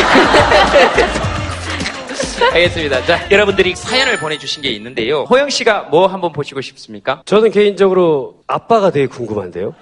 [2.55, 3.05] 알겠습니다.
[3.05, 5.25] 자, 여러분들이 사연을 보내주신 게 있는데요.
[5.25, 7.21] 호영 씨가 뭐 한번 보시고 싶습니까?
[7.27, 9.75] 저는 개인적으로 아빠가 되게 궁금한데요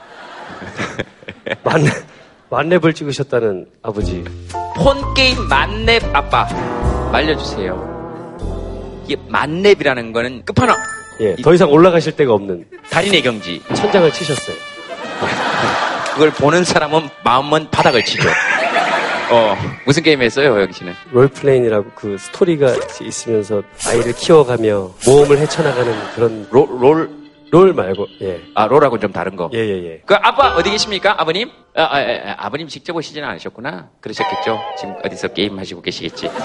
[1.62, 1.90] 만나,
[2.50, 4.24] 만렙을 찍으셨다는 아버지.
[4.74, 6.48] 폰 게임 만렙 아빠
[7.12, 7.96] 말려주세요.
[9.04, 10.76] 이게 만렙이라는 거는 끝판왕
[11.20, 13.62] 예, 더 이상 올라가실 데가 없는 달인의 경지.
[13.74, 14.56] 천장을 치셨어요.
[16.14, 18.28] 그걸 보는 사람은 마음은 바닥을 치죠.
[19.30, 20.94] 어 무슨 게임 했어요, 여기 씨는?
[21.10, 22.68] 롤플레잉이라고 그 스토리가
[23.02, 27.10] 있으면서 아이를 키워가며 모험을 헤쳐나가는 그런 롤, 롤,
[27.50, 28.40] 롤 말고 예.
[28.54, 29.50] 아, 롤하고 좀 다른 거.
[29.52, 30.02] 예, 예, 예.
[30.06, 31.14] 그 아빠 어디 계십니까?
[31.18, 31.50] 아버님?
[31.76, 33.88] 아, 아, 아, 아버님 직접 오시지는 않으셨구나.
[34.00, 34.58] 그러셨겠죠?
[34.78, 36.30] 지금 어디서 게임 하시고 계시겠지.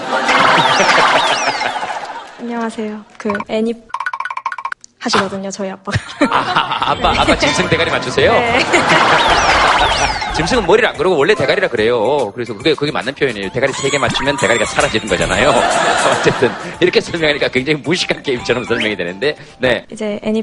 [2.40, 3.02] 안녕하세요.
[3.16, 3.72] 그 애니
[5.00, 5.98] 하시거든요, 저희 아빠가.
[6.30, 8.32] 아, 아빠, 아빠 짐승 대가리 맞추세요?
[8.32, 8.58] 네.
[10.36, 12.32] 짐승은 머리를 안 그러고 원래 대가리라 그래요.
[12.32, 13.50] 그래서 그게, 그게 맞는 표현이에요.
[13.52, 15.50] 대가리 세 개 맞추면 대가리가 사라지는 거잖아요.
[16.18, 19.84] 어쨌든, 이렇게 설명하니까 굉장히 무식한 게임처럼 설명이 되는데, 네.
[19.92, 20.42] 이제 애니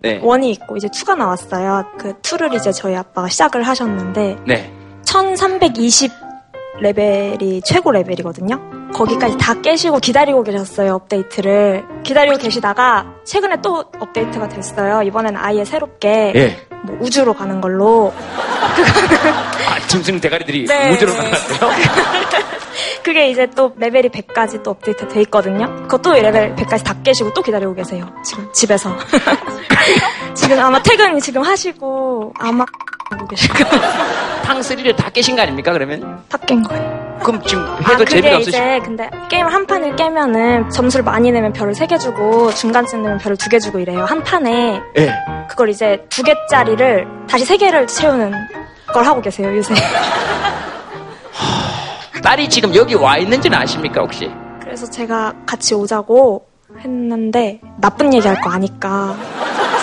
[0.00, 0.20] 네.
[0.22, 1.84] 원이 있고 이제 2가 나왔어요.
[1.98, 4.70] 그 2를 이제 저희 아빠가 시작을 하셨는데 네.
[5.06, 6.12] 1320
[6.80, 8.60] 레벨이 최고 레벨이거든요.
[8.92, 11.84] 거기까지 다 깨시고 기다리고 계셨어요, 업데이트를.
[12.04, 15.02] 기다리고 계시다가 최근에 또 업데이트가 됐어요.
[15.02, 16.56] 이번엔 아예 새롭게 예.
[16.84, 18.12] 뭐 우주로 가는 걸로.
[19.68, 20.92] 아, 짐승 대가리들이 네.
[20.92, 21.70] 우주로 나갔어요?
[23.02, 25.66] 그게 이제 또 레벨이 100까지 또 업데이트 돼 있거든요.
[25.82, 28.06] 그것도 레벨 100까지 다 깨시고 또 기다리고 계세요.
[28.24, 28.96] 지금 집에서.
[30.34, 32.64] 지금 아마 퇴근 지금 하시고 아마
[33.10, 33.82] 하고 계실 거예요.
[34.44, 36.22] 탕3를 다 깨신 거 아닙니까, 그러면?
[36.28, 37.03] 다 깬 거예요.
[37.22, 41.30] 그럼 지금 아, 해도 그게 재미가 없으시 이제 근데 게임 한 판을 깨면은 점수를 많이
[41.32, 44.04] 내면 별을 3개 주고 중간쯤 되면 별을 2개 주고 이래요.
[44.04, 45.12] 한 판에 예.
[45.48, 48.32] 그걸 이제 2개짜리를 다시 3개를 채우는
[48.92, 49.74] 걸 하고 계세요, 요새.
[52.22, 54.30] 딸이 지금 여기 와 있는지는 아십니까, 혹시?
[54.60, 56.46] 그래서 제가 같이 오자고
[56.80, 59.14] 했는데 나쁜 얘기 할 거 아니까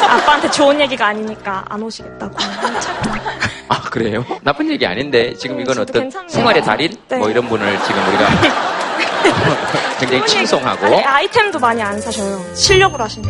[0.10, 2.36] 아빠한테 좋은 얘기가 아니니까 안 오시겠다고
[3.72, 4.26] 아, 그래요?
[4.42, 6.30] 나쁜 얘기 아닌데, 지금 이건 진짜 어떤 괜찮네요.
[6.30, 6.94] 생활의 달인?
[7.08, 7.18] 네.
[7.18, 8.28] 뭐 이런 분을 지금 우리가
[10.00, 10.86] 굉장히 칭송하고.
[10.88, 12.44] 아니, 아이템도 많이 안 사셔요.
[12.54, 13.30] 실력으로 하시는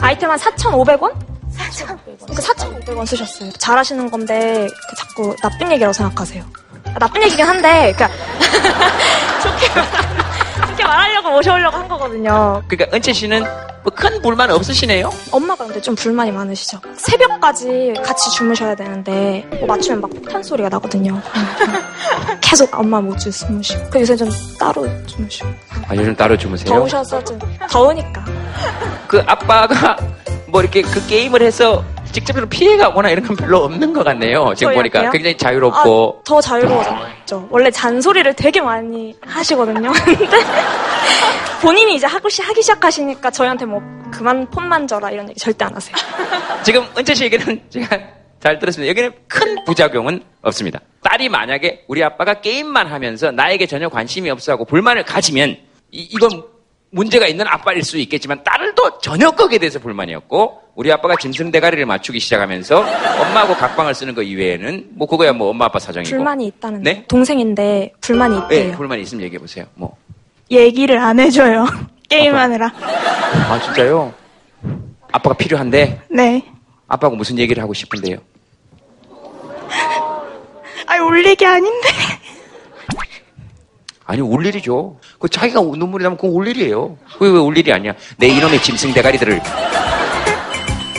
[0.00, 1.12] 아이템 한 4,500원?
[1.56, 1.96] 4,500원.
[2.26, 3.52] 그러니까 4,500원 쓰셨어요.
[3.52, 6.42] 잘하시는 건데 그 자꾸 나쁜 얘기라고 생각하세요.
[6.86, 8.08] 아, 나쁜 얘기긴 한데 그러니까
[9.42, 12.62] 좋게, 말- 좋게 말하려고 모셔오려고 한 거거든요.
[12.66, 13.44] 그러니까 은채 씨는
[13.84, 15.10] 뭐 큰 불만 없으시네요?
[15.32, 16.80] 엄마가 근데 좀 불만이 많으시죠.
[16.96, 21.20] 새벽까지 같이 주무셔야 되는데 뭐 맞추면 막 폭탄 소리가 나거든요.
[22.40, 23.90] 계속 엄마 못 주무시고.
[23.90, 25.48] 그 요새 좀 따로 주무시고.
[25.88, 26.68] 아, 요즘 따로 주무세요?
[26.68, 27.38] 더우셔서 좀
[27.70, 28.24] 더우니까.
[29.08, 29.96] 그 아빠가
[30.46, 34.52] 뭐 이렇게 그 게임을 해서 직접적으로 피해가거나 이런 건 별로 없는 것 같네요.
[34.54, 35.10] 지금 보니까 저희한테요?
[35.12, 36.16] 굉장히 자유롭고.
[36.20, 37.48] 아, 더 자유로워졌죠.
[37.50, 39.90] 원래 잔소리를 되게 많이 하시거든요.
[40.04, 40.26] 근데
[41.60, 45.74] 본인이 이제 하고 시- 하기 시작하시니까 저희한테 뭐 그만 폰 만져라 이런 얘기 절대 안
[45.74, 45.94] 하세요.
[46.64, 47.98] 지금 은채 씨 얘기는 제가
[48.40, 48.90] 잘 들었습니다.
[48.90, 50.80] 여기는 큰 부작용은 없습니다.
[51.02, 55.56] 딸이 만약에 우리 아빠가 게임만 하면서 나에게 전혀 관심이 없어 하고 불만을 가지면
[55.92, 56.42] 이, 이건
[56.92, 58.44] 문제가 있는 아빠일 수 있겠지만
[58.76, 64.14] 또 전혀 거기에 대해서 불만이 없고 우리 아빠가 짐승 대가리를 맞추기 시작하면서 엄마하고 각방을 쓰는
[64.14, 67.04] 거 이외에는 뭐 그거야 뭐 엄마 아빠 사정이고 불만이 있다는 네?
[67.08, 68.70] 동생인데 불만이 있대요.
[68.70, 69.64] 네, 불만이 있으면 얘기해 보세요.
[69.74, 69.96] 뭐.
[70.50, 71.66] 얘기를 안 해줘요.
[72.08, 72.70] 게임하느라.
[72.74, 74.12] 아 진짜요?
[75.12, 76.44] 아빠가 필요한데 네.
[76.88, 78.18] 아빠하고 무슨 얘기를 하고 싶은데요?
[80.86, 81.88] 아니, 올 얘기 아닌데.
[84.12, 85.00] 아니 울 일이죠.
[85.18, 86.98] 그 자기가 눈물이 나면 그건 울 일이에요.
[87.14, 87.94] 그게 왜울 일이 아니야?
[88.18, 89.40] 내 이놈의 짐승 대가리들을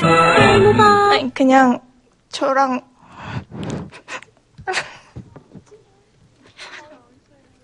[0.01, 1.79] 아니, 그냥
[2.29, 2.81] 저랑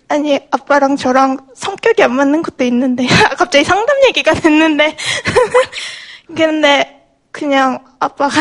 [0.08, 3.04] 아니 아빠랑 저랑 성격이 안 맞는 것도 있는데
[3.36, 4.96] 갑자기 상담 얘기가 됐는데
[6.36, 8.40] 근데 그냥 아빠가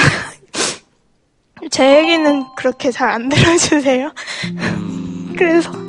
[1.71, 4.11] 제 얘기는 그렇게 잘 안 들어주세요.
[5.35, 5.88] 그래서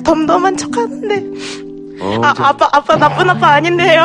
[0.00, 1.24] 맨날 덤덤한 척 하는데
[2.00, 4.02] 어, 아, 좀 아빠 아빠 나쁜 아빠 아닌데요.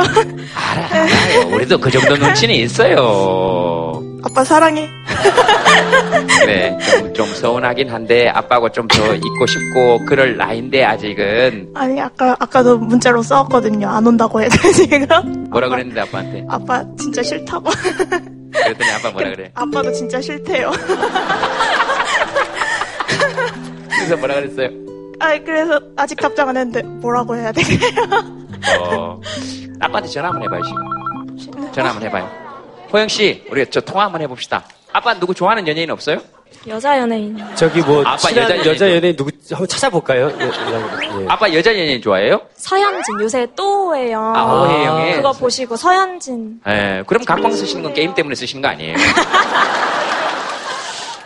[0.56, 1.56] 알아요.
[1.56, 4.02] 우리도 그 정도 눈치는 있어요.
[4.24, 4.90] 아빠 사랑해.
[6.46, 12.36] 네, 좀, 좀 서운하긴 한데 아빠하고 좀 더 있고 싶고 그럴 나이인데 아직은 아니 아까
[12.40, 13.88] 아까도 문자로 써왔거든요.
[13.88, 15.06] 안 온다고 해가지고
[15.52, 17.70] 뭐라 그랬는데 아빠한테 아빠 진짜 싫다고.
[18.54, 19.52] 그랬더니 아빠 뭐라 그래?
[19.56, 20.72] 아빠도 진짜 싫대요.
[23.90, 24.70] 그래서 뭐라 그랬어요?
[25.20, 27.66] 아 그래서 아직 답장 안 했는데 뭐라고 해야 돼요?
[28.80, 29.20] 어,
[29.80, 31.72] 아빠한테 전화 한번 해봐요 지금.
[31.72, 32.30] 전화 한번 해봐요.
[32.92, 34.64] 호영 씨, 우리 저 통화 한번 해봅시다.
[34.94, 36.20] 아빠 누구 좋아하는 연예인 없어요?
[36.68, 37.38] 여자 연예인.
[37.56, 40.32] 저기 뭐 아빠 친한 여자 여자, 연예인 연예인 누구 한번 찾아볼까요?
[40.40, 41.26] 예, 예.
[41.28, 42.42] 아빠 여자 연예인 좋아해요?
[42.56, 44.20] 서현진 요새 또예요.
[44.36, 45.16] 아, 오해영의?
[45.18, 46.62] 그거 보시고 서현진.
[46.68, 48.96] 예, 그럼 각방 쓰시는 건 게임 때문에 쓰시는 거 아니에요?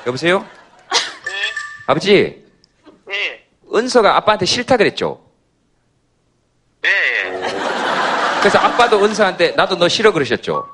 [0.07, 0.43] 여보세요?
[1.85, 2.43] 아버지.
[3.11, 3.38] 예.
[3.73, 5.19] 은서가 아빠한테 싫다 그랬죠?
[6.85, 7.41] 예, 예.
[8.39, 10.67] 그래서 아빠도 은서한테 나도 너 싫어 그러셨죠?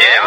[0.00, 0.18] 예.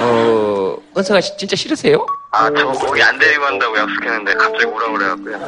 [0.00, 2.06] 어, 은서가 시- 진짜 싫으세요?
[2.30, 5.38] 아, 저 거기 안 데리고 간다고 약속했는데 갑자기 오라고 그래갖고요.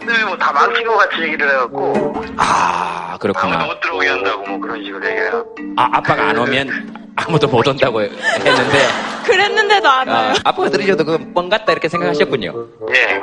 [0.00, 3.54] 근데 뭐다 망치고 같이 얘기를 해갖고 아, 그렇구나.
[3.54, 7.66] 아무도 못 들어오게 한다고 뭐 그런 식으로 얘기를 해갖고 아, 아빠가 안 오면 아무도 못
[7.66, 8.78] 온다고 했는데,
[9.24, 10.32] 그랬는데도 안 와요.
[10.44, 12.66] 아, 아빠가 들으셔도 그건 뻥 같다 이렇게 생각하셨군요.
[12.94, 13.22] 예.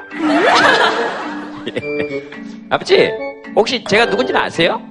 [2.69, 3.09] 아버지,
[3.55, 4.81] 혹시 제가 누군지는 아세요?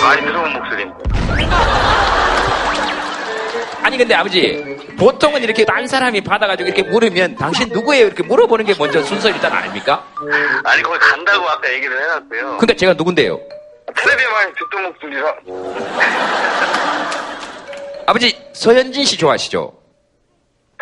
[0.00, 0.98] 많이 들어온 목소리입니다.
[3.82, 8.06] 아니, 근데 아버지, 보통은 이렇게 딴 사람이 받아가지고 이렇게 물으면 당신 누구예요?
[8.06, 10.04] 이렇게 물어보는 게 먼저 순서 일단 아닙니까?
[10.64, 12.56] 아니 거기 간다고 아까 얘기를 해놨고요.
[12.58, 13.38] 근데 제가 누군데요?
[13.96, 15.34] 텔레비에 많이 듣던 목소리라
[18.06, 19.72] 아버지, 서현진 씨 좋아하시죠?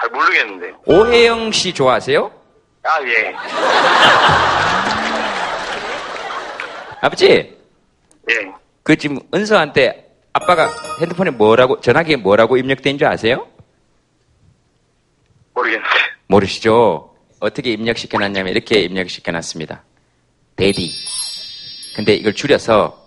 [0.00, 0.72] 잘 모르겠는데.
[0.86, 2.30] 오혜영 씨 좋아하세요?
[2.82, 3.34] 아 예.
[7.00, 7.56] 아버지, 예.
[8.82, 10.68] 그 지금 은서한테 아빠가
[11.00, 13.46] 핸드폰에 뭐라고, 전화기에 뭐라고 입력된 줄 아세요?
[15.54, 15.88] 모르겠는데.
[16.26, 17.14] 모르시죠?
[17.40, 19.82] 어떻게 입력시켜놨냐면 이렇게 입력시켜놨습니다.
[20.56, 20.90] 데디.
[21.94, 22.98] 근데 이걸 줄여서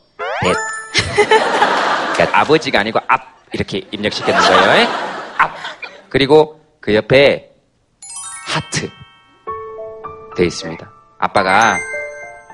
[0.44, 0.56] 뎃.
[2.16, 4.82] 그러니까 아버지가 아니고 앞 이렇게 입력시켰는 거예요.
[4.82, 4.88] 에?
[5.38, 5.56] 앞.
[6.10, 7.50] 그리고 그 옆에
[8.48, 8.90] 하트
[10.38, 10.92] 돼 있습니다.
[11.20, 11.78] 아빠가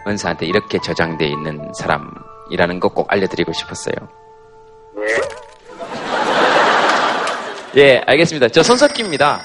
[0.08, 3.96] 은서한테 이렇게 저장돼 있는 사람이라는 거 꼭 알려드리고 싶었어요.
[7.78, 8.50] 예, 알겠습니다.
[8.50, 9.42] 저 손석기입니다.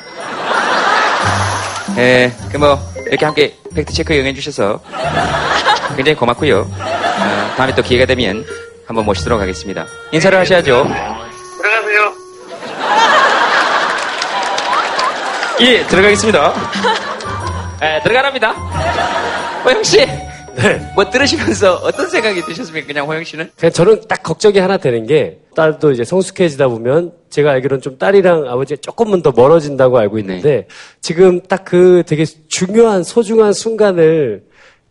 [1.99, 4.81] 예, 그 뭐, 이렇게 함께 팩트체크 응해주셔서
[5.97, 6.61] 굉장히 고맙고요.
[6.61, 8.45] 어, 다음에 또 기회가 되면
[8.87, 9.87] 한번 모시도록 하겠습니다.
[10.13, 10.87] 인사를 하셔야죠.
[15.61, 16.53] 예, 들어가겠습니다.
[17.83, 18.53] 예, 들어가랍니다.
[19.64, 19.99] 호영 씨,
[20.95, 22.87] 뭐 들으시면서 어떤 생각이 드셨습니까?
[22.87, 23.51] 그냥 호영 씨는?
[23.57, 28.49] 그냥 저는 딱 걱정이 하나 되는 게 딸도 이제 성숙해지다 보면 제가 알기로는 좀 딸이랑
[28.49, 30.66] 아버지가 조금은 더 멀어진다고 알고 있는데
[31.01, 34.45] 지금 딱 그 되게 중요한 소중한 순간을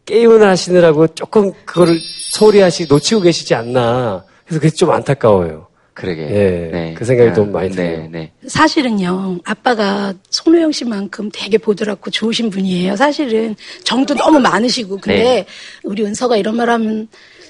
[0.05, 1.97] 게임을 하시느라고 조금 그거를
[2.33, 5.67] 소홀히 하시 놓치고 계시지 않나 그래서 그게 좀 안타까워요.
[5.95, 6.21] 그러게.
[6.23, 8.07] 예, 그 생각이 좀 많이 들어요.
[8.11, 8.29] 네.
[8.45, 12.97] 사실은요, 아빠가 손호영 씨만큼 되게 보드랍고 좋으신 분이에요.
[12.97, 15.45] 사실은 정도 너무 많으시고, 근데 네.
[15.83, 17.07] 우리 은서가 이런 말 하면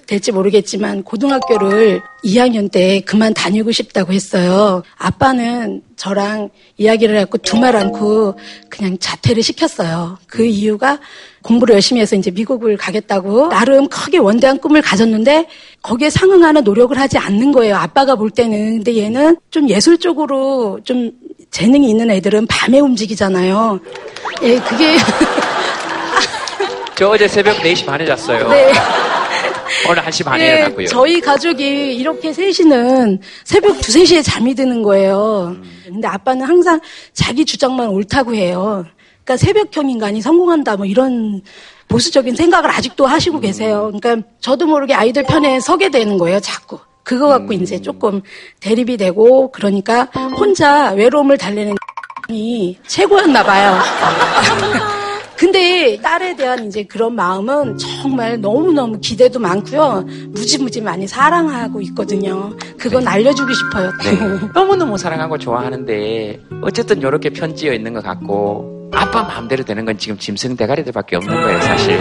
[0.07, 4.83] 될지 모르겠지만, 고등학교를 2학년 때 그만 다니고 싶다고 했어요.
[4.97, 8.37] 아빠는 저랑 이야기를 해갖고 두말 않고
[8.69, 10.17] 그냥 자퇴를 시켰어요.
[10.27, 10.99] 그 이유가
[11.43, 15.47] 공부를 열심히 해서 이제 미국을 가겠다고 나름 크게 원대한 꿈을 가졌는데
[15.81, 17.75] 거기에 상응하는 노력을 하지 않는 거예요.
[17.75, 18.77] 아빠가 볼 때는.
[18.77, 21.11] 근데 얘는 좀 예술적으로 좀
[21.51, 23.79] 재능이 있는 애들은 밤에 움직이잖아요.
[24.41, 24.97] 예, 그게
[26.97, 28.49] 저 어제 새벽 4시 반에 잤어요.
[28.49, 28.71] 네.
[29.89, 30.87] 오늘 1시 반에 예, 일어났고요.
[30.87, 35.55] 저희 가족이 이렇게 셋이는 새벽 두세 시에 잠이 드는 거예요.
[35.85, 36.79] 근데 아빠는 항상
[37.13, 38.85] 자기 주장만 옳다고 해요.
[39.23, 41.41] 그러니까 새벽형 인간이 성공한다 뭐 이런
[41.87, 43.91] 보수적인 생각을 아직도 하시고 계세요.
[43.93, 46.79] 그러니까 저도 모르게 아이들 편에 서게 되는 거예요, 자꾸.
[47.03, 48.21] 그거 갖고 이제 조금
[48.59, 50.03] 대립이 되고 그러니까
[50.37, 51.75] 혼자 외로움을 달래는
[52.29, 53.77] 이 최고였나 봐요.
[55.37, 60.05] 근데 딸에 대한 이제 그런 마음은 정말 너무너무 기대도 많고요.
[60.29, 62.55] 무지무지 많이 사랑하고 있거든요.
[62.79, 63.91] 그건 알려주고 싶어요.
[64.03, 64.47] 네.
[64.55, 70.55] 너무너무 사랑하고 좋아하는데 어쨌든 이렇게 편지어 있는 것 같고 아빠 마음대로 되는 건 지금 짐승
[70.55, 71.99] 대가리들밖에 없는 거예요 사실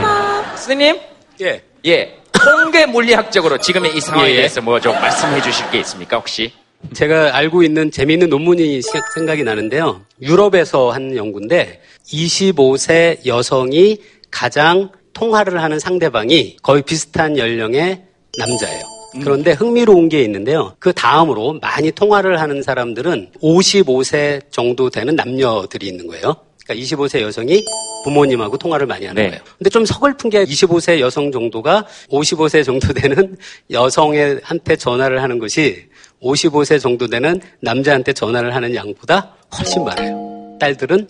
[0.56, 0.96] 스님
[1.40, 1.62] 예.
[1.86, 4.36] 예 통계 물리학적으로 지금의 이 상황에 예.
[4.36, 6.52] 대해서 뭐 좀 말씀해 주실 게 있습니까 혹시
[6.92, 10.02] 제가 알고 있는 재미있는 논문이 시- 생각이 나는데요.
[10.20, 13.98] 유럽에서 한 연구인데 25세 여성이
[14.30, 18.02] 가장 통화를 하는 상대방이 거의 비슷한 연령의
[18.38, 18.82] 남자예요.
[19.22, 20.74] 그런데 흥미로운 게 있는데요.
[20.80, 26.34] 그 다음으로 많이 통화를 하는 사람들은 55세 정도 되는 남녀들이 있는 거예요.
[26.66, 27.64] 그러니까 25세 여성이
[28.04, 29.40] 부모님하고 통화를 많이 하는 거예요.
[29.56, 33.36] 근데 좀 서글픈 게 25세 여성 정도가 55세 정도 되는
[33.70, 35.84] 여성한테 전화를 하는 것이
[36.22, 40.56] 55세 정도 되는 남자한테 전화를 하는 양보다 훨씬 많아요.
[40.60, 41.08] 딸들은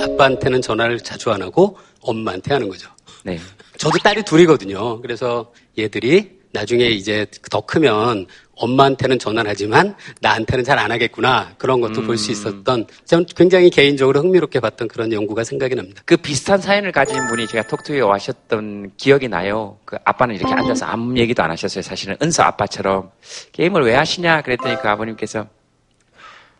[0.00, 2.90] 아빠한테는 전화를 자주 안 하고 엄마한테 하는 거죠.
[3.24, 3.38] 네.
[3.76, 5.00] 저도 딸이 둘이거든요.
[5.00, 8.26] 그래서 얘들이 나중에 이제 더 크면
[8.58, 11.52] 엄마한테는 전화를 하지만 나한테는 잘 안 하겠구나.
[11.58, 16.02] 그런 것도 볼수 있었던 좀 굉장히 개인적으로 흥미롭게 봤던 그런 연구가 생각이 납니다.
[16.04, 19.78] 그 비슷한 사연을 가진 분이 제가 톡투에 와셨던 기억이 나요.
[19.84, 21.82] 그 아빠는 이렇게 앉아서 아무 얘기도 안 하셨어요.
[21.82, 23.10] 사실은 은서 아빠처럼
[23.52, 25.46] 게임을 왜 하시냐 그랬더니 그 아버님께서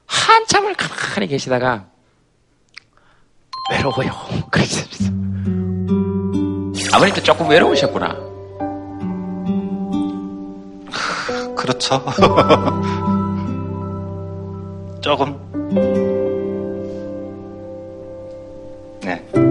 [0.06, 1.86] 한참을 가만히 계시다가
[3.70, 4.10] 외로워요.
[4.50, 5.10] 그러셨어요.
[6.92, 8.27] 아버님도 조금 외로우셨구나.
[11.58, 12.00] 그렇죠.
[15.02, 15.36] 조금.
[19.02, 19.47] 네.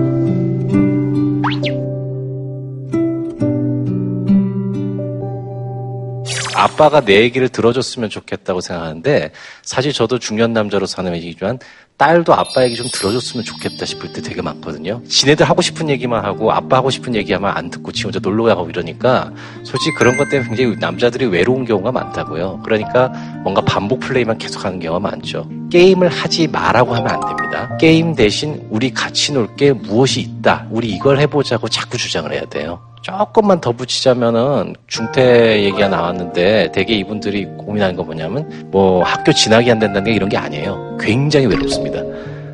[6.68, 9.32] 아빠가 내 얘기를 들어줬으면 좋겠다고 생각하는데
[9.64, 11.60] 사실 저도 중년 남자로 사는 얘기지만
[11.96, 15.02] 딸도 아빠 얘기 좀 들어줬으면 좋겠다 싶을 때 되게 많거든요.
[15.08, 18.70] 지네들 하고 싶은 얘기만 하고 아빠 하고 싶은 얘기하면 안 듣고 지 혼자 놀러 가고
[18.70, 19.32] 이러니까
[19.64, 22.62] 솔직히 그런 것 때문에 굉장히 남자들이 외로운 경우가 많다고요.
[22.64, 23.08] 그러니까
[23.42, 25.50] 뭔가 반복 플레이만 계속하는 경우가 많죠.
[25.72, 27.78] 게임을 하지 마라고 하면 안 됩니다.
[27.78, 30.68] 게임 대신 우리 같이 놀 게 무엇이 있다.
[30.70, 32.80] 우리 이걸 해보자고 자꾸 주장을 해야 돼요.
[33.08, 39.80] 조금만 더 붙이자면은 중퇴 얘기가 나왔는데 대개 이분들이 고민하는 거 뭐냐면 뭐 학교 진학이 안
[39.80, 40.98] 된다는 게 이런 게 아니에요.
[41.00, 42.02] 굉장히 외롭습니다.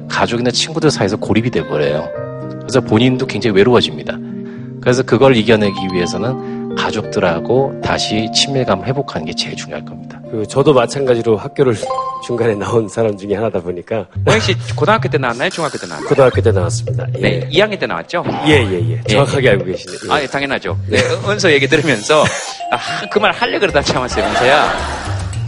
[0.08, 2.08] 가족이나 친구들 사이에서 고립이 돼버려요.
[2.62, 4.16] 그래서 본인도 굉장히 외로워집니다.
[4.80, 10.20] 그래서 그걸 이겨내기 위해서는 가족들하고 다시 친밀감을 회복하는 게 제일 중요할 겁니다.
[10.32, 11.76] 그 저도 마찬가지로 학교를
[12.26, 15.50] 중간에 나온 사람 중에 하나다 보니까 모영 씨 고등학교 때 나왔나요?
[15.50, 16.10] 중학교 때 나왔나요?
[16.10, 17.06] 고등학교 때 나왔습니다.
[17.18, 17.22] 예.
[17.22, 18.24] 네, 2학년 때 나왔죠?
[18.48, 19.02] 예, 예, 예.
[19.04, 20.00] 정확하게 알고 계시네요.
[20.08, 20.12] 예.
[20.12, 20.78] 아, 예, 당연하죠.
[20.90, 20.98] 네,
[21.30, 22.24] 은서 얘기 들으면서
[22.72, 24.74] 아, 그 말 하려 그러다 참았어요, 은서야.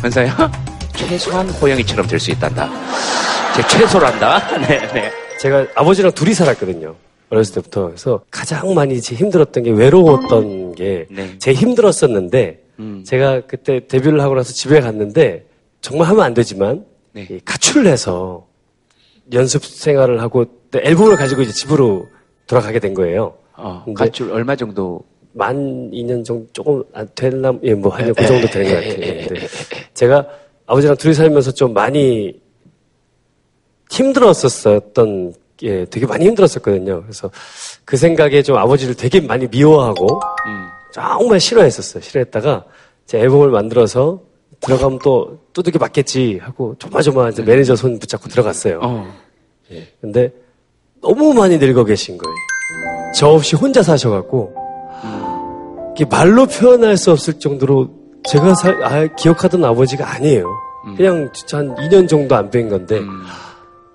[0.04, 0.52] 은서야,
[0.96, 2.70] 최소한 호영이처럼 될 수 있단다.
[3.56, 4.46] 제 최소로 한다.
[4.68, 5.12] 네, 네.
[5.40, 6.94] 제가 아버지랑 둘이 살았거든요.
[7.30, 7.88] 어렸을 때부터.
[7.88, 11.08] 그래서 가장 많이 제 힘들었던 게 외로웠던 게
[11.40, 12.64] 제 힘들었었는데
[13.06, 15.46] 제가 그때 데뷔를 하고 나서 집에 갔는데
[15.82, 18.46] 정말 하면 안 되지만 이 가출을 해서
[19.34, 22.08] 연습 생활을 하고 또 앨범을 가지고 이제 집으로
[22.48, 23.34] 돌아가게 된 거예요.
[23.56, 25.02] 어, 가출 얼마 정도?
[25.38, 29.28] 만 2년 정도 조금 안 됐나 예, 뭐 한 그 정도 되는 것 같아요.
[29.28, 29.48] 근데
[29.94, 30.28] 제가
[30.66, 32.40] 아버지랑 둘이 살면서 좀 많이
[33.90, 37.02] 힘들었었던 게 되게 많이 힘들었었거든요.
[37.04, 37.32] 그래서
[37.86, 40.20] 그 생각에 좀 아버지를 되게 많이 미워하고
[40.92, 42.02] 정말 싫어했었어요.
[42.02, 42.66] 싫어했다가
[43.06, 44.22] 제 앨범을 만들어서
[44.62, 48.82] 들어가면 또 두들겨 맞겠지 하고 조마조마 이제 매니저 손 붙잡고 들어갔어요.
[49.72, 49.88] 예.
[50.02, 50.32] 근데
[51.02, 52.36] 너무 많이 늙어 계신 거예요.
[53.16, 54.56] 저 없이 혼자 사셔갖고
[55.96, 57.90] 이게 말로 표현할 수 없을 정도로
[58.28, 60.46] 제가 살, 아, 기억하던 아버지가 아니에요.
[60.98, 63.02] 그냥 진짜 한 2년 정도 안뵌 건데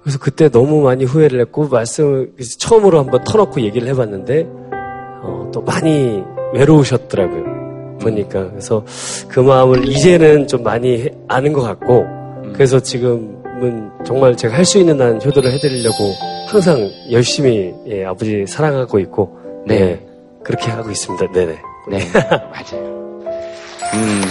[0.03, 4.46] 그래서 그때 너무 많이 후회를 했고 말씀을 처음으로 한번 터놓고 얘기를 해봤는데
[5.22, 6.22] 어, 또 많이
[6.55, 7.98] 외로우셨더라고요.
[8.01, 8.82] 보니까 그래서
[9.28, 12.07] 그 마음을 이제는 좀 많이 해- 아는 것 같고
[12.55, 16.14] 그래서 지금은 정말 제가 할 수 있는 한 효도를 해드리려고
[16.48, 19.36] 항상 열심히 예, 아버지 사랑하고 있고
[19.66, 20.01] 네.
[20.42, 21.30] 그렇게 하고 있습니다.
[21.32, 21.59] 네네.
[21.90, 23.20] 네, 맞아요.
[23.94, 24.22] 음.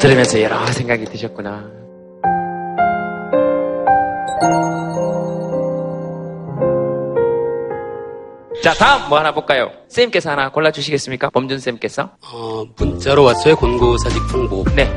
[0.00, 1.77] 들으면서 여러 생각이 드셨구나.
[8.62, 9.70] 자, 다음 뭐 하나 볼까요?
[9.88, 11.30] 쌤께서 하나 골라주시겠습니까?
[11.30, 12.10] 범준 쌤께서?
[12.32, 13.56] 어, 문자로 왔어요.
[13.56, 14.64] 권고사직 통보.
[14.74, 14.92] 네.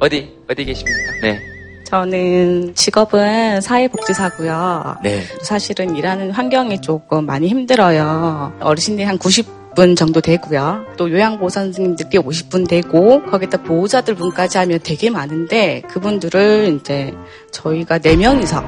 [0.00, 0.98] 어디, 어디 계십니까?
[1.22, 1.40] 네.
[1.86, 4.96] 저는 직업은 사회복지사고요.
[5.02, 5.22] 네.
[5.42, 8.52] 사실은 일하는 환경이 조금 많이 힘들어요.
[8.60, 10.84] 어르신들이 한 90 분 정도 되고요.
[10.96, 17.14] 또 요양보호 선생님들이 50분 되고 거기다 보호자들 분까지 하면 되게 많은데 그분들을 이제
[17.50, 18.62] 저희가 4명이서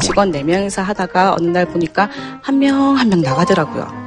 [0.00, 2.10] 직원 4명이서 하다가 어느 날 보니까
[2.42, 4.06] 한 명 한명 나가더라고요.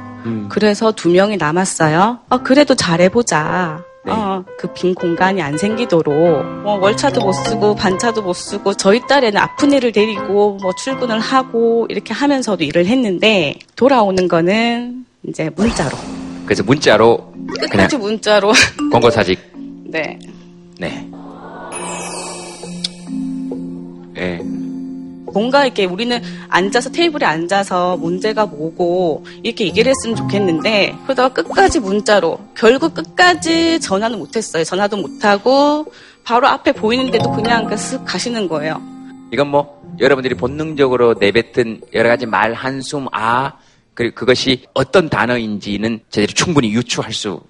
[0.50, 2.18] 그래서 두 명이 남았어요.
[2.28, 3.82] 어, 그래도 잘해보자.
[4.08, 6.14] 어, 그 빈 공간이 안 생기도록
[6.62, 11.86] 뭐 월차도 못 쓰고 반차도 못 쓰고 저희 딸에는 아픈 애를 데리고 뭐 출근을 하고
[11.90, 15.90] 이렇게 하면서도 일을 했는데 돌아오는 거는 이제 문자로
[16.50, 18.52] 그래서 문자로 그냥 끝까지 문자로
[18.90, 19.38] 권고 사직.
[19.84, 20.18] 네
[20.80, 21.08] 네.
[24.14, 24.40] 네.
[25.32, 32.40] 뭔가 이렇게 우리는 앉아서 테이블에 앉아서 문제가 뭐고 이렇게 얘기를 했으면 좋겠는데 그러다가 끝까지 문자로
[32.56, 34.64] 결국 끝까지 전화는 못했어요.
[34.64, 35.92] 전화도 못하고
[36.24, 38.82] 바로 앞에 보이는데도 그냥 그쓱 가시는 거예요.
[39.32, 43.52] 이건 뭐 여러분들이 본능적으로 내뱉은 여러 가지 말 한숨 아
[43.94, 47.40] 그리고 그것이 어떤 단어인지는 저희들이 충분히 유추할 수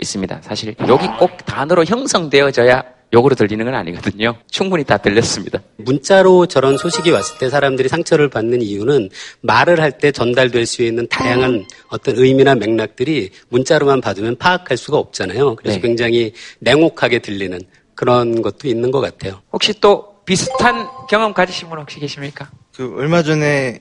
[0.00, 0.40] 있습니다.
[0.42, 4.36] 사실 여기 꼭 단어로 형성되어져야 욕으로 들리는 건 아니거든요.
[4.50, 5.60] 충분히 다 들렸습니다.
[5.76, 9.10] 문자로 저런 소식이 왔을 때 사람들이 상처를 받는 이유는
[9.42, 15.54] 말을 할 때 전달될 수 있는 다양한 어떤 의미나 맥락들이 문자로만 받으면 파악할 수가 없잖아요.
[15.56, 15.82] 그래서 네.
[15.82, 17.60] 굉장히 냉혹하게 들리는
[17.94, 19.40] 그런 것도 있는 것 같아요.
[19.52, 22.50] 혹시 또 비슷한 경험 가지신 분 혹시 계십니까?
[22.74, 23.78] 그 얼마 전에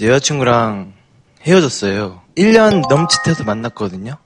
[0.00, 0.92] 여자친구랑
[1.42, 2.20] 헤어졌어요.
[2.36, 4.16] 1년 넘짓해서 만났거든요.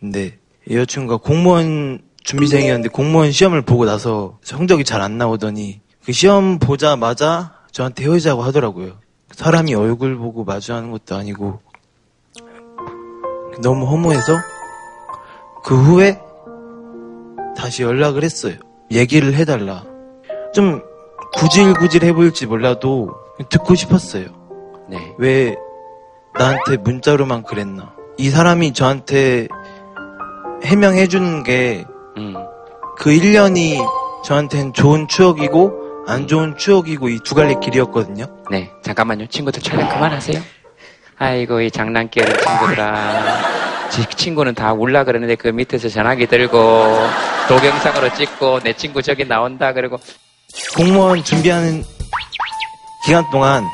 [0.00, 0.38] 근데
[0.70, 8.04] 여자친구가 공무원 준비생이었는데 공무원 시험을 보고 나서 성적이 잘 안 나오더니 그 시험 보자마자 저한테
[8.04, 8.92] 헤어지자고 하더라고요.
[9.32, 11.60] 사람이 얼굴 보고 마주하는 것도 아니고
[13.62, 14.38] 너무 허무해서
[15.64, 16.20] 그 후에
[17.56, 18.54] 다시 연락을 했어요.
[18.90, 19.84] 얘기를 해달라.
[20.54, 20.82] 좀
[21.34, 23.14] 구질구질해 보일지 몰라도
[23.48, 24.26] 듣고 싶었어요.
[24.88, 25.14] 네.
[25.18, 25.56] 왜
[26.38, 27.92] 나한테 문자로만 그랬나.
[28.16, 29.48] 이 사람이 저한테
[30.64, 31.84] 해명해 주는 게그
[33.04, 33.78] 1년이
[34.24, 38.26] 저한테는 좋은 추억이고 안 좋은 추억이고 이 두 갈래 길이었거든요.
[38.50, 39.26] 네, 잠깐만요.
[39.26, 40.40] 친구들 촬영 그만하세요.
[41.18, 43.88] 아이고, 이 장난기 어린 친구들아.
[43.90, 46.58] 지 친구는 다 울라 그러는데 그 밑에서 전화기 들고
[47.48, 49.98] 동영상으로 찍고 내 친구 저기 나온다 그러고
[50.76, 51.84] 공무원 준비하는
[53.04, 53.64] 기간 동안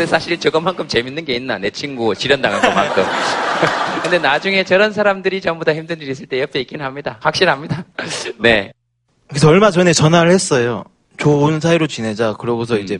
[0.00, 1.58] 근데 사실 저것만큼 재밌는 게 있나?
[1.58, 3.04] 내 친구 지련당한 것만큼.
[4.02, 7.18] 근데 나중에 저런 사람들이 전부 다 힘든 일 있을 때 옆에 있긴 합니다.
[7.20, 7.84] 확실합니다.
[8.40, 8.72] 네.
[9.28, 10.84] 그래서 얼마 전에 전화를 했어요.
[11.18, 12.32] 좋은 사이로 지내자.
[12.38, 12.98] 그러고서 이제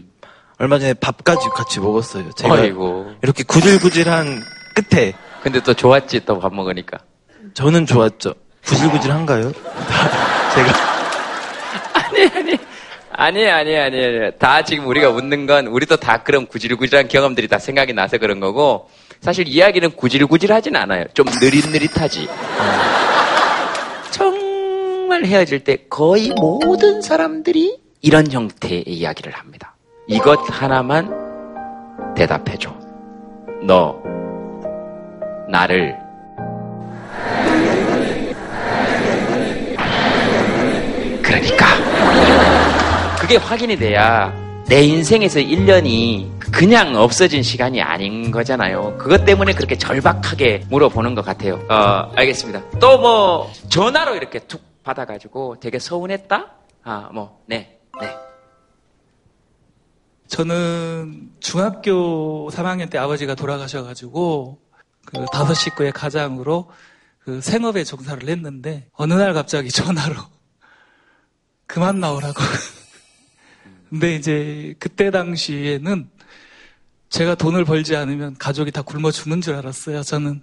[0.59, 2.32] 얼마 전에 밥까지 같이 먹었어요.
[2.32, 3.12] 제가 아이고.
[3.22, 4.38] 이렇게 구질구질한
[4.74, 6.98] 끝에 근데 또 좋았지, 또 밥 먹으니까.
[7.55, 8.34] 저는 좋았죠.
[8.66, 9.53] 구질구질한가요?
[10.55, 10.89] 제가.
[13.20, 14.30] 아니, 아니, 아니, 아니.
[14.38, 18.88] 다 지금 우리가 웃는 건 우리도 다 그런 구질구질한 경험들이 다 생각이 나서 그런 거고
[19.20, 21.04] 사실 이야기는 구질구질하진 않아요.
[21.12, 22.28] 좀 느릿느릿하지.
[24.10, 29.74] 정말 헤어질 때 거의 모든 사람들이 이런 형태의 이야기를 합니다.
[30.08, 32.74] 이것 하나만 대답해줘.
[33.64, 34.02] 너,
[35.50, 35.94] 나를
[41.22, 41.66] 그러니까
[43.31, 44.35] 그게 확인이 돼야
[44.66, 48.99] 내 인생에서 1년이 그냥 없어진 시간이 아닌 거잖아요.
[48.99, 51.55] 그것 때문에 그렇게 절박하게 물어보는 것 같아요.
[51.70, 52.61] 어, 알겠습니다.
[52.81, 56.51] 또 뭐 전화로 이렇게 툭 받아가지고 되게 서운했다?
[56.83, 58.16] 아, 뭐, 네, 네.
[60.26, 64.59] 저는 중학교 3학년 때 아버지가 돌아가셔가지고
[65.05, 66.68] 그 다섯 식구의 가장으로
[67.20, 70.16] 그 생업에 종사를 했는데 어느 날 갑자기 전화로
[71.68, 72.35] 그만 나오라고.
[73.91, 76.09] 근데 이제 그때 당시에는
[77.09, 80.03] 제가 돈을 벌지 않으면 가족이 다 굶어 죽는 줄 알았어요.
[80.03, 80.43] 저는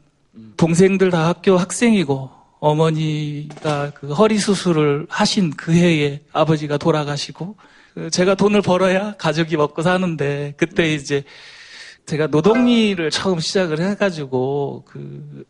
[0.57, 2.29] 동생들 다 학교 학생이고
[2.59, 7.55] 어머니가 그 허리 수술을 하신 그 해에 아버지가 돌아가시고
[7.93, 11.23] 그 제가 돈을 벌어야 가족이 먹고 사는데 그때 이제
[12.05, 15.45] 제가 노동일을 처음 시작을 해가지고 그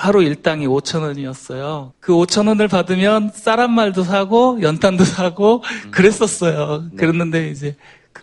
[0.00, 1.92] 하루 일당이 5천 원이었어요.
[2.00, 6.88] 그 5천 원을 받으면 쌀한 말도 사고 연탄도 사고 그랬었어요.
[6.96, 7.76] 그랬는데 이제
[8.10, 8.22] 그,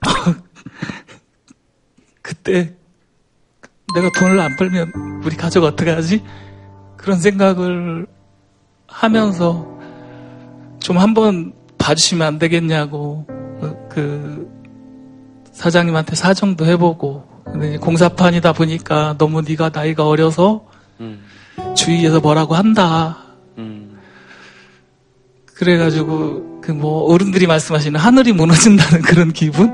[2.22, 2.74] 그때
[3.94, 6.24] 내가 돈을 안 벌면 우리 가족 어떻게 하지?
[6.96, 8.06] 그런 생각을
[8.86, 9.78] 하면서
[10.78, 14.50] 좀 한번 봐주시면 안 되겠냐고 그, 그
[15.52, 20.66] 사장님한테 사정도 해보고 근데 공사판이다 보니까 너무 네가 나이가 어려서
[21.76, 23.18] 주위에서 뭐라고 한다.
[25.54, 29.70] 그래가지고 그 뭐 어른들이 말씀하시는 하늘이 무너진다는 그런 기분,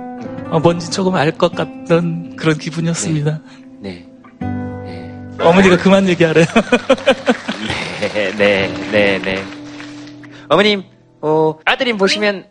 [0.51, 3.41] 어, 뭔지 조금 알 것 같던 그런 기분이었습니다.
[3.81, 4.09] 네.
[5.39, 6.47] 어머니가 그만 얘기하래요.
[8.01, 9.45] 네, 네, 네, 네.
[10.49, 10.85] 어머님,
[11.20, 12.47] 어, 아드님 보시면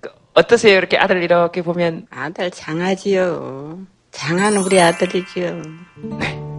[0.00, 0.76] 그, 어떠세요?
[0.78, 3.80] 이렇게 아들 이렇게 보면 아들 장하지요.
[4.12, 5.62] 장하는 우리 아들이지요.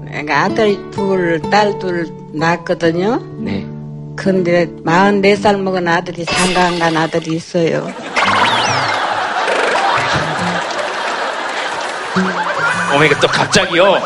[0.06, 3.22] 내가 아들 둘, 딸 둘 낳았거든요.
[3.40, 3.66] 네.
[4.16, 7.88] 근데 44살 먹은 아들이 상가안 간 아들이 있어요.
[12.92, 13.98] 어머니가 또 갑자기요.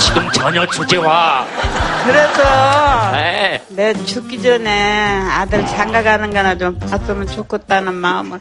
[0.00, 1.46] 지금 전혀 주제와
[2.04, 3.62] 그래서 네.
[3.68, 8.38] 내 죽기 전에 아들 장가 가는 거나 좀 봤으면 좋겠다는 마음을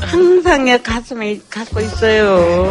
[0.00, 2.70] 항상 내 가슴에 갖고 있어요.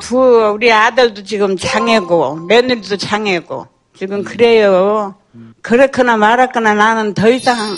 [0.00, 0.18] 두
[0.54, 5.14] 우리 아들도 지금 장애고 며느리도 장애고 지금 그래요.
[5.62, 7.76] 그렇거나 말았거나 나는 더 이상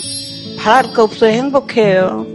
[0.59, 2.25] 바랄 거 없어 행복해요.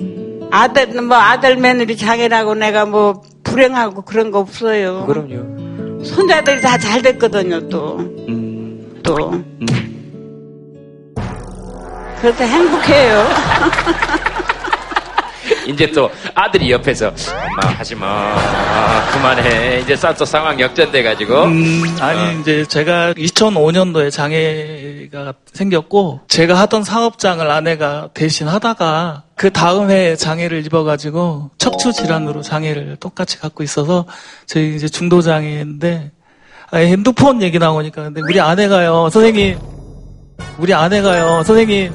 [0.51, 5.07] 아들 뭐 아들 며느리 장애라고 내가 뭐 불행하고 그런 거 없어요.
[5.07, 5.66] 그럼요.
[6.05, 7.99] 손자들이 다 잘 됐거든요 또.
[9.03, 9.33] 또.
[12.21, 13.25] 그래서 행복해요.
[15.67, 21.83] 이제 또 아들이 옆에서 엄마 하지 마 아, 그만해 이제 또 상황 역전돼 가지고 음,
[22.01, 30.17] 아니 이제 제가 2005년도에 장애가 생겼고 제가 하던 사업장을 아내가 대신 하다가 그 다음 해에
[30.17, 34.07] 장애를 입어가지고 척추 질환으로 장애를 똑같이 갖고 있어서
[34.47, 36.13] 저희 이제 중도 장애인데
[36.71, 38.03] 아, 핸드폰 얘기 나오니까.
[38.05, 39.59] 근데 우리 아내가요, 선생님.
[40.59, 41.93] 우리 아내가요, 선생님.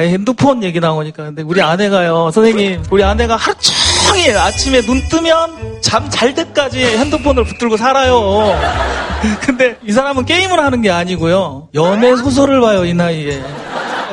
[0.00, 1.24] 핸드폰 얘기 나오니까.
[1.24, 2.84] 근데 우리 아내가요, 선생님.
[2.90, 8.58] 우리 아내가 하루 종일 아침에 눈 뜨면 잠 잘 때까지 핸드폰을 붙들고 살아요.
[9.40, 11.68] 근데 이 사람은 게임을 하는 게 아니고요.
[11.74, 13.42] 연애 소설을 봐요, 이 나이에.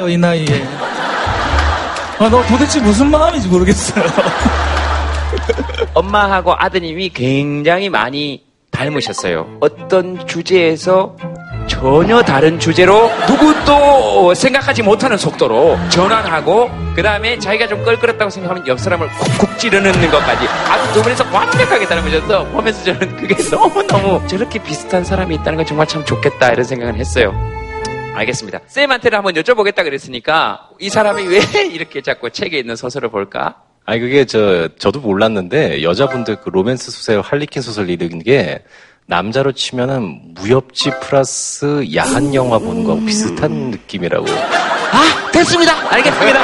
[0.09, 0.67] 이 나이에.
[2.19, 4.03] 아, 너 도대체 무슨 마음인지 모르겠어요.
[5.93, 9.57] 엄마하고 아드님이 굉장히 많이 닮으셨어요.
[9.59, 11.15] 어떤 주제에서
[11.67, 18.67] 전혀 다른 주제로 누구 도 생각하지 못하는 속도로 전환하고 그 다음에 자기가 좀 껄끄럽다고 생각하면
[18.67, 24.61] 옆 사람을 콕콕 찌르는 것까지 아주 두 분에서 완벽하게 닮으셔서 보면서 저는 그게 너무너무 저렇게
[24.61, 27.33] 비슷한 사람이 있다는 건 정말 참 좋겠다 이런 생각을 했어요.
[28.15, 28.59] 알겠습니다.
[28.67, 31.39] 쌤한테는 한번 여쭤보겠다 그랬으니까 이 사람이 왜
[31.71, 33.63] 이렇게 자꾸 책에 있는 소설을 볼까?
[33.85, 38.63] 아니 그게 저 저도 몰랐는데 여자분들 그 로맨스 소설 할리퀸 소설 읽는 게
[39.07, 44.25] 남자로 치면은 무협지 플러스 야한 영화 보는 거하고 비슷한 느낌이라고.
[44.29, 45.73] 아 됐습니다.
[45.93, 46.39] 알겠습니다.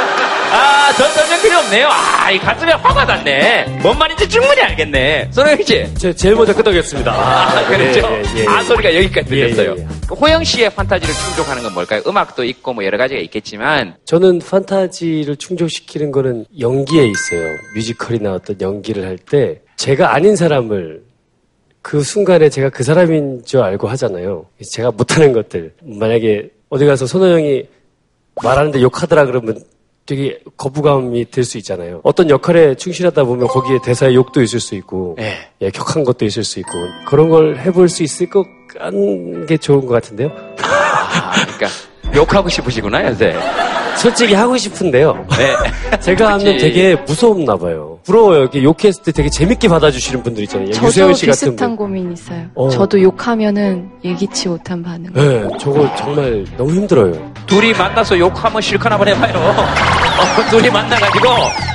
[0.51, 1.87] 아, 전 설명 필요 없네요.
[1.87, 3.79] 아, 이 가슴에 화가 났네.
[3.83, 5.29] 뭔 말인지 충분히 알겠네.
[5.31, 5.93] 손호영 씨.
[5.95, 7.11] 제, 제일 먼저 끄덕였습니다.
[7.13, 7.99] 아, 그렇죠.
[7.99, 8.47] 예, 예, 예.
[8.47, 9.75] 아, 소리가 여기까지 예, 들렸어요.
[9.77, 10.15] 예, 예.
[10.15, 12.01] 호영 씨의 판타지를 충족하는 건 뭘까요?
[12.07, 17.55] 음악도 있고 뭐 여러 가지가 있겠지만 저는 판타지를 충족시키는 거는 연기에 있어요.
[17.75, 21.01] 뮤지컬이나 어떤 연기를 할 때 제가 아닌 사람을
[21.89, 24.45] 그 순간에 제가 그 사람인 줄 알고 하잖아요.
[24.63, 25.73] 제가 못하는 것들.
[25.81, 27.63] 만약에 어디 가서 손호영이
[28.43, 29.63] 말하는데 욕하더라 그러면
[30.05, 32.01] 되게 거부감이 들 수 있잖아요.
[32.03, 36.59] 어떤 역할에 충실하다 보면 거기에 대사에 욕도 있을 수 있고, 예, 격한 것도 있을 수
[36.59, 36.69] 있고,
[37.07, 38.45] 그런 걸 해볼 수 있을 것
[38.77, 40.29] 같은 게 좋은 것 같은데요?
[40.61, 41.69] 아, 그러니까
[42.15, 43.35] 욕하고 싶으시구나, 요새.
[43.97, 45.25] 솔직히 하고 싶은데요.
[45.37, 45.97] 네.
[45.99, 46.57] 제가 하면.
[46.57, 47.99] 되게 무서웠나 봐요.
[48.05, 48.41] 부러워요.
[48.41, 50.71] 이렇게 욕했을 때 되게 재밌게 받아주시는 분들 있잖아요.
[50.71, 51.75] 저도 유세현 씨 같은 비슷한 분.
[51.75, 52.45] 고민 있어요.
[52.55, 52.69] 어.
[52.69, 55.11] 저도 욕하면은 예기치 못한 반응.
[55.13, 57.33] 네, 저거 정말 너무 힘들어요.
[57.45, 59.33] 둘이 만나서 욕하면 실컷 한번 해봐요.
[59.37, 61.27] 어, 둘이 만나가지고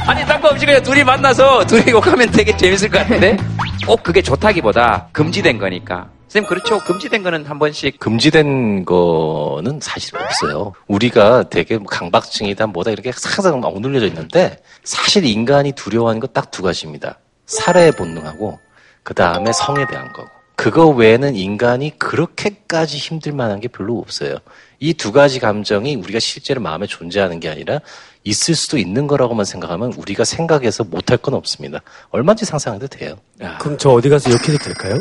[0.07, 3.37] 아니 딴거 없이 그냥 둘이 만나서 둘이 욕하면 되게 재밌을 것 같은데
[3.87, 6.07] 꼭 그게 좋다기보다 금지된 거니까.
[6.35, 6.80] 쌤 그렇죠.
[6.80, 10.72] 금지된 거는 한 번씩 금지된 거는 사실 없어요.
[10.89, 16.51] 우리가 되게 뭐 강박증이다 뭐다 이렇게 항상 막 오늘려져 있는데 사실 인간이 두려워하는 거 딱
[16.51, 17.20] 두 가지입니다.
[17.47, 18.59] 살해의 본능하고
[19.05, 20.28] 그 다음에 성에 대한 거고.
[20.57, 24.39] 그거 외에는 인간이 그렇게까지 힘들 만한 게 별로 없어요.
[24.80, 27.78] 이 두 가지 감정이 우리가 실제로 마음에 존재하는 게 아니라
[28.25, 31.81] 있을 수도 있는 거라고만 생각하면 우리가 생각해서 못할 건 없습니다.
[32.11, 33.16] 얼마든지 상상해도 돼요.
[33.61, 34.99] 그럼 저 어디 가서 욕해도 될까요?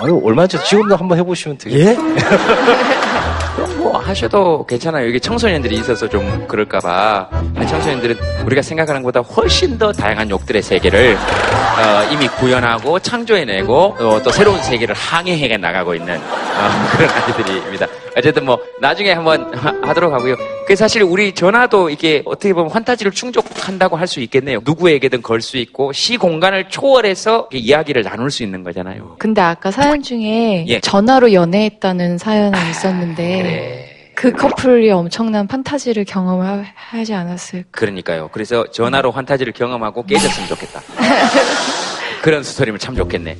[0.00, 1.80] 아유, 얼마든지 지금도 한번 해보시면 되겠죠.
[1.90, 1.94] 예?
[3.54, 5.06] 그럼 뭐 하셔도 괜찮아요.
[5.06, 7.28] 이게 청소년들이 있어서 좀 그럴까봐.
[7.54, 8.16] 아니, 청소년들은
[8.46, 14.62] 우리가 생각하는 것보다 훨씬 더 다양한 욕들의 세계를 어, 이미 구현하고 창조해내고 어, 또 새로운
[14.62, 17.86] 세계를 항해해 나가고 있는 어, 그런 아이들입니다.
[18.16, 20.36] 어쨌든 뭐 나중에 한번 하- 하도록 하고요.
[20.72, 24.60] 그 사실 우리 전화도 이게 어떻게 보면 환타지를 충족한다고 할 수 있겠네요.
[24.64, 29.16] 누구에게든 걸 수 있고 시 공간을 초월해서 이야기를 나눌 수 있는 거잖아요.
[29.18, 30.80] 근데 아까 사연 중에 예.
[30.80, 37.68] 전화로 연애했다는 사연이 있었는데 그 커플이 엄청난 판타지를 경험하지 않았을까?
[37.72, 38.30] 그러니까요.
[38.32, 40.80] 그래서 전화로 환타지를 경험하고 깨졌으면 좋겠다.
[42.22, 43.36] 그런 스토리면 참 좋겠네.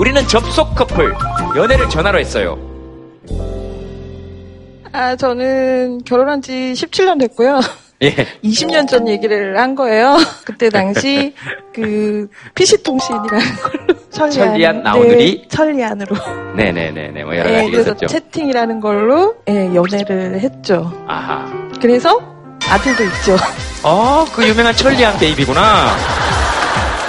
[0.00, 1.14] 우리는 접속 커플,
[1.56, 2.58] 연애를 전화로 했어요.
[4.96, 7.60] 아, 저는 결혼한 지 17년 됐고요.
[8.00, 8.14] 예.
[8.42, 10.16] 20년 전 얘기를 한 거예요.
[10.46, 11.34] 그때 당시
[11.74, 15.42] 그 PC통신이라는 걸로 천리안, 천리안 나오늘이?
[15.42, 16.16] 네, 천리안으로.
[16.56, 17.24] 네네네네.
[17.24, 18.06] 뭐 여러 네, 가지 그래서 있었죠.
[18.06, 20.90] 채팅이라는 걸로 예, 연애를 했죠.
[21.06, 21.44] 아하.
[21.78, 22.18] 그래서
[22.66, 23.36] 아들도 있죠.
[23.82, 25.90] 어, 그 유명한 천리안 베이비구나.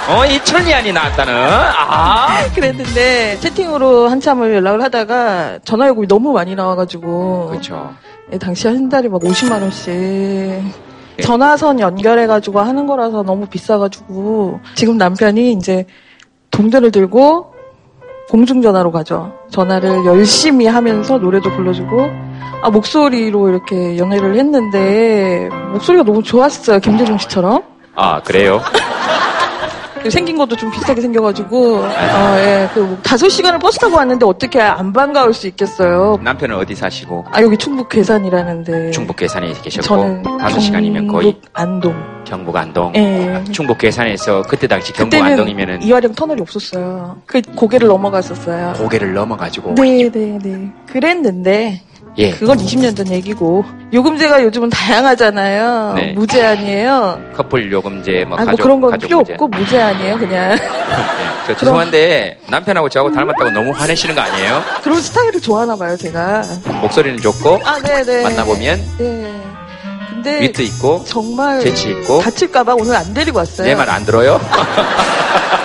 [0.08, 1.34] 어, 이 천리안이 나왔다는.
[1.34, 2.28] 아.
[2.54, 7.94] 그랬는데 채팅으로 한참을 연락을 하다가 전화 요금이 너무 많이 나와가지고 그렇죠.
[8.32, 10.62] 예, 당시 한 달에 막 50만 원씩 예.
[11.22, 15.84] 전화선 연결해가지고 하는 거라서 너무 비싸가지고 지금 남편이 이제
[16.50, 17.52] 동전을 들고
[18.30, 19.34] 공중전화로 가죠.
[19.50, 22.08] 전화를 열심히 하면서 노래도 불러주고
[22.62, 26.80] 아 목소리로 이렇게 연애를 했는데 목소리가 너무 좋았어요.
[26.80, 27.62] 김대중 씨처럼.
[27.94, 28.60] 아, 그래요?
[30.10, 34.92] 생긴 것도 좀 비슷하게 생겨가지고 아, 예, 그 다섯 시간을 버스 타고 왔는데 어떻게 안
[34.92, 36.18] 반가울 수 있겠어요.
[36.22, 37.24] 남편은 어디 사시고?
[37.30, 41.94] 아 여기 충북 괴산이라는데 충북 괴산에 계셨고 저는 다섯 시간이면 거의 경북 안동.
[42.24, 42.92] 경북 안동.
[42.94, 43.42] 예.
[43.52, 47.22] 충북 괴산에서 그때 당시 경북 안동이면은 이화령 터널이 없었어요.
[47.26, 48.74] 그 고개를 넘어갔었어요.
[48.76, 50.72] 고개를 넘어가지고 네, 네, 네.
[50.86, 51.82] 그랬는데
[52.18, 52.30] 예.
[52.32, 55.92] 그건 20년 전 얘기고 요금제가 요즘은 다양하잖아요.
[55.94, 56.12] 네.
[56.14, 57.20] 무제한이에요.
[57.36, 59.32] 커플 요금제, 뭐 아, 뭐 가족, 그런 건 필요 문제.
[59.34, 60.58] 없고 무제한이에요, 그냥.
[61.46, 64.62] 저 죄송한데 남편하고 저하고 닮았다고 너무 화내시는 거 아니에요?
[64.82, 66.42] 그런 스타일을 좋아하나 봐요, 제가.
[66.82, 68.22] 목소리는 좋고 아, 네네.
[68.24, 69.42] 만나보면 네.
[70.10, 73.66] 근데 위트 있고 정말 재치 있고 다칠까봐 오늘 안 데리고 왔어요.
[73.68, 74.40] 내 말 안 들어요?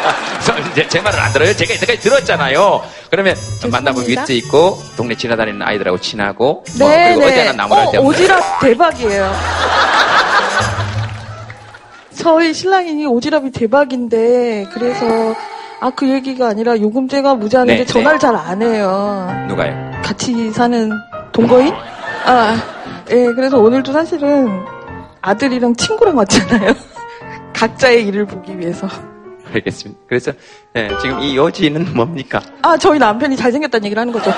[0.76, 1.54] 제, 제 말을 안 들어요?
[1.56, 2.82] 제가 이때까지 들었잖아요.
[3.10, 3.36] 그러면
[3.72, 7.40] 만나보면 위트 있고 동네 지나다니는 아이들하고 친하고 뭐 네, 그리고 네.
[7.42, 9.34] 어디나 나무랄 데 어, 없는 오지랖 대박이에요.
[12.16, 15.06] 저희 신랑이 오지랖이 대박인데 그래서
[15.82, 19.28] 아 그 얘기가 아니라 요금제가 무제한인데 네, 전화를 잘 안 해요.
[19.50, 19.92] 누가요?
[20.02, 20.90] 같이 사는
[21.34, 21.74] 동거인?
[22.26, 22.56] 아,
[23.12, 24.64] 예, 그래서 오늘도 사실은
[25.22, 26.74] 아들이랑 친구랑 왔잖아요.
[27.54, 28.88] 각자의 일을 보기 위해서.
[29.54, 30.02] 알겠습니다.
[30.08, 30.32] 그래서
[30.74, 32.42] 네, 지금 이 여지는 뭡니까?
[32.62, 34.32] 아, 저희 남편이 잘생겼다는 얘기를 하는 거죠.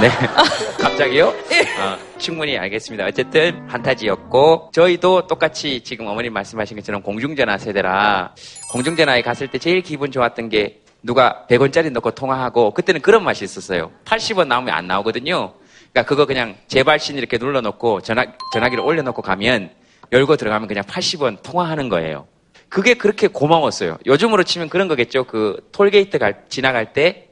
[0.00, 0.08] 네.
[0.80, 1.32] 갑자기요?
[1.78, 3.04] 아, 충분히 알겠습니다.
[3.06, 8.34] 어쨌든 판타지였고 저희도 똑같이 지금 어머님 말씀하신 것처럼 공중전화 세대라
[8.72, 13.90] 공중전화에 갔을 때 제일 기분 좋았던 게 누가 100원짜리 넣고 통화하고 그때는 그런 맛이 있었어요.
[14.04, 15.54] 80원 나오면 안 나오거든요.
[15.92, 19.70] 그러니까 그거 그냥 재발신 이렇게 눌러놓고 전화, 전화기를 올려놓고 가면
[20.12, 22.26] 열고 들어가면 그냥 80원 통화하는 거예요.
[22.72, 23.98] 그게 그렇게 고마웠어요.
[24.06, 25.24] 요즘으로 치면 그런 거겠죠.
[25.24, 27.28] 그 톨게이트 갈, 지나갈 때,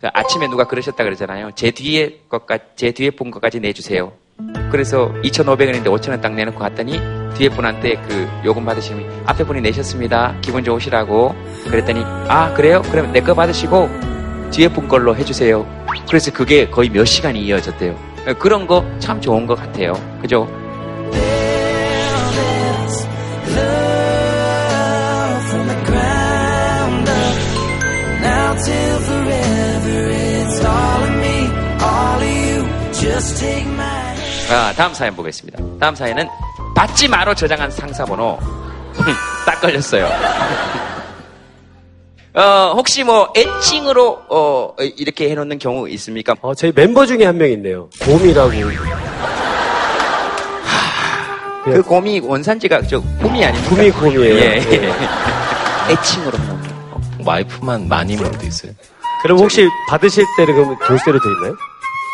[0.00, 1.50] 그 아침에 누가 그러셨다 그러잖아요.
[1.56, 4.12] 제 뒤에 것까, 제 뒤에 분 것까지 내주세요.
[4.70, 7.00] 그래서 2,500원인데 5,000원 딱 내놓고 갔더니
[7.36, 10.36] 뒤에 분한테 그 요금 받으시면 앞에 분이 내셨습니다.
[10.40, 11.34] 기분 좋으시라고.
[11.70, 12.80] 그랬더니 아, 그래요?
[12.90, 13.88] 그러면 내거 받으시고
[14.52, 15.66] 뒤에 분 걸로 해주세요.
[16.06, 17.96] 그래서 그게 거의 몇 시간이 이어졌대요.
[18.38, 19.92] 그런 거 참 좋은 것 같아요.
[20.22, 20.48] 그죠?
[28.64, 31.48] Till forever, it's all of me,
[31.80, 32.66] all of you.
[32.92, 34.14] Just take my
[34.50, 35.58] 아, 다음 사연 보겠습니다.
[35.80, 36.28] 다음 사연은
[36.76, 38.38] 받지 마로 저장한 상사번호.
[39.46, 40.08] 딱 걸렸어요.
[42.34, 46.34] 어, 혹시 뭐 애칭으로 어, 이렇게 해놓는 경우 있습니까?
[46.42, 47.88] 어, 저희 멤버 중에 한 명 있네요.
[48.02, 48.50] 곰이라고.
[51.64, 53.70] 그 곰이 원산지가 저 곰이 아닙니까?
[53.74, 54.34] 곰이 곰이에요.
[54.34, 54.62] 예.
[54.70, 54.92] 예.
[55.92, 56.38] 애칭으로
[57.24, 58.72] 와이프만 마님으로 돼 있어요.
[59.22, 61.56] 그럼 혹시 받으실 때는 그럼 돌쇠로 돼 있나요?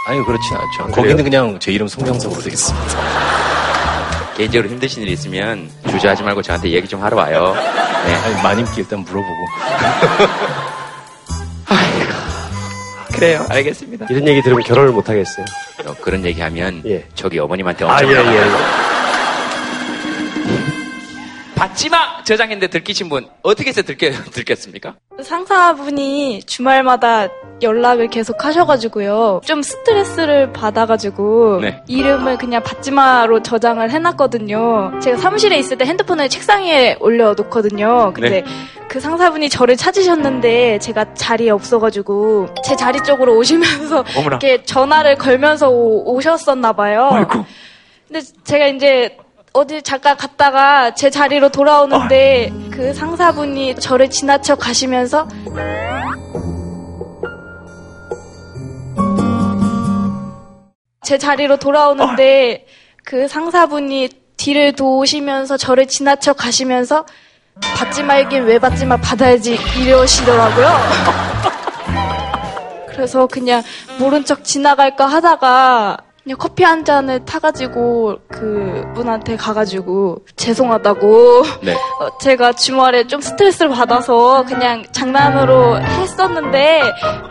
[0.07, 0.85] 아니 그렇진 않죠.
[0.85, 0.95] 그래요?
[0.95, 2.87] 거기는 그냥 제 이름 송명석으로 돼 있습니다.
[4.37, 7.55] 개인적으로 힘드신 일 있으면 주저하지 말고 저한테 얘기 좀 하러 와요.
[8.07, 8.15] 네.
[8.15, 9.47] 아니, 마님께 일단 물어보고.
[13.13, 13.45] 그래요.
[13.51, 14.07] 알겠습니다.
[14.09, 15.45] 이런 얘기 들으면 결혼을 못 하겠어요.
[15.85, 16.83] 어, 그런 얘기하면
[17.15, 18.41] 저기 어머님한테 아, 엄청 예, 예,
[21.61, 24.95] 받지마 저장했는데 들키신 분 어떻게 해서 들켜, 들켰습니까?
[25.23, 27.29] 상사분이 주말마다
[27.61, 29.43] 연락을 계속 하셔가지고요.
[29.45, 31.83] 좀 스트레스를 받아가지고 네.
[31.87, 35.01] 이름을 그냥 받지마로 저장을 해놨거든요.
[35.03, 38.13] 제가 사무실에 있을 때 핸드폰을 책상 위에 올려놓거든요.
[38.15, 38.45] 근데 네.
[38.89, 44.39] 그 상사분이 저를 찾으셨는데 제가 자리에 없어가지고 제 자리 쪽으로 오시면서 어머나.
[44.41, 47.11] 이렇게 전화를 걸면서 오, 오셨었나 봐요.
[48.09, 49.19] 근데 제가 이제
[49.53, 55.27] 어디 잠깐 갔다가 제 자리로 돌아오는데 그 상사분이 저를 지나쳐 가시면서
[61.03, 62.67] 제 자리로 돌아오는데
[63.05, 67.05] 그 상사분이 뒤를 도시면서 저를 지나쳐 가시면서
[67.77, 70.69] 받지 말긴 왜 받지 마 받아야지 이러시더라고요.
[72.89, 73.65] 그래서 그냥
[73.99, 75.99] 모른 척 지나갈까 하다가
[76.31, 81.75] 그냥 커피 한 잔을 타가지고 그 분한테 가가지고 죄송하다고 네.
[81.99, 86.83] 어, 제가 주말에 좀 스트레스를 받아서 그냥 장난으로 했었는데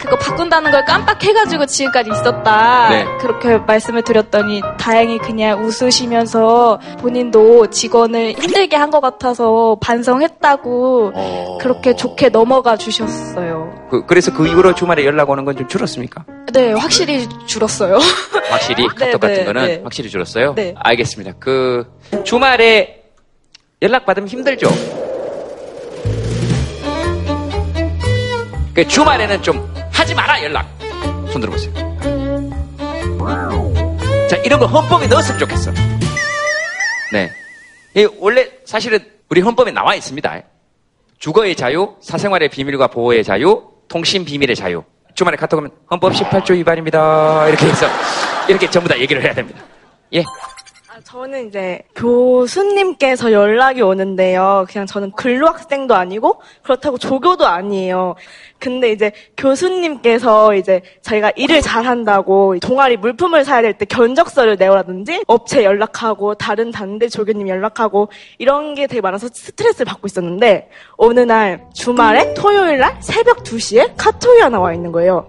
[0.02, 3.06] 그거 바꾼다는 걸 깜빡해가지고 지금까지 있었다 네.
[3.22, 11.14] 그렇게 말씀을 드렸더니 다행히 그냥 웃으시면서 본인도 직원을 힘들게 한 것 같아서 반성했다고
[11.62, 13.59] 그렇게 좋게 넘어가 주셨어요.
[13.90, 16.26] 그, 래서그 이후로 주말에 연락 오는 건 좀 줄었습니까?
[16.54, 17.98] 네, 확실히 줄었어요.
[18.50, 19.80] 확실히 네, 카톡 같은 네, 거는 네.
[19.84, 20.54] 확실히 줄었어요.
[20.56, 20.74] 네.
[20.78, 21.34] 알겠습니다.
[21.40, 21.86] 그
[22.24, 23.04] 주말에
[23.82, 24.70] 연락 받으면 힘들죠.
[28.74, 30.68] 그 주말에는 좀 하지 마라 연락.
[31.32, 31.74] 손 들어보세요.
[34.30, 35.72] 자 이런 거 헌법에 넣었으면 좋겠어.
[37.12, 37.32] 네.
[37.96, 39.00] 이 원래 사실은
[39.30, 40.42] 우리 헌법에 나와 있습니다.
[41.20, 44.84] 주거의 자유, 사생활의 비밀과 보호의 자유, 통신 비밀의 자유.
[45.16, 47.48] 주말에 카톡 하면 헌법 18조 위반입니다.
[47.50, 47.88] 이렇게 해서
[48.48, 49.62] 이렇게 전부 다 얘기를 해야 됩니다.
[50.14, 50.24] 예.
[51.12, 54.68] 저는 이제 교수님께서 연락이 오는데요.
[54.70, 58.14] 그냥 저는 근로학생도 아니고 그렇다고 조교도 아니에요.
[58.60, 65.64] 근데 이제 교수님께서 이제 저희가 일을 잘한다고 동아리 물품을 사야 될 때 견적서를 내오라든지 업체
[65.64, 72.36] 연락하고 다른 단대 조교님 연락하고 이런 게 되게 많아서 스트레스를 받고 있었는데 어느 날 주말에
[72.36, 75.28] 토요일 날 새벽 2시에 카톡이 하나 와 있는 거예요.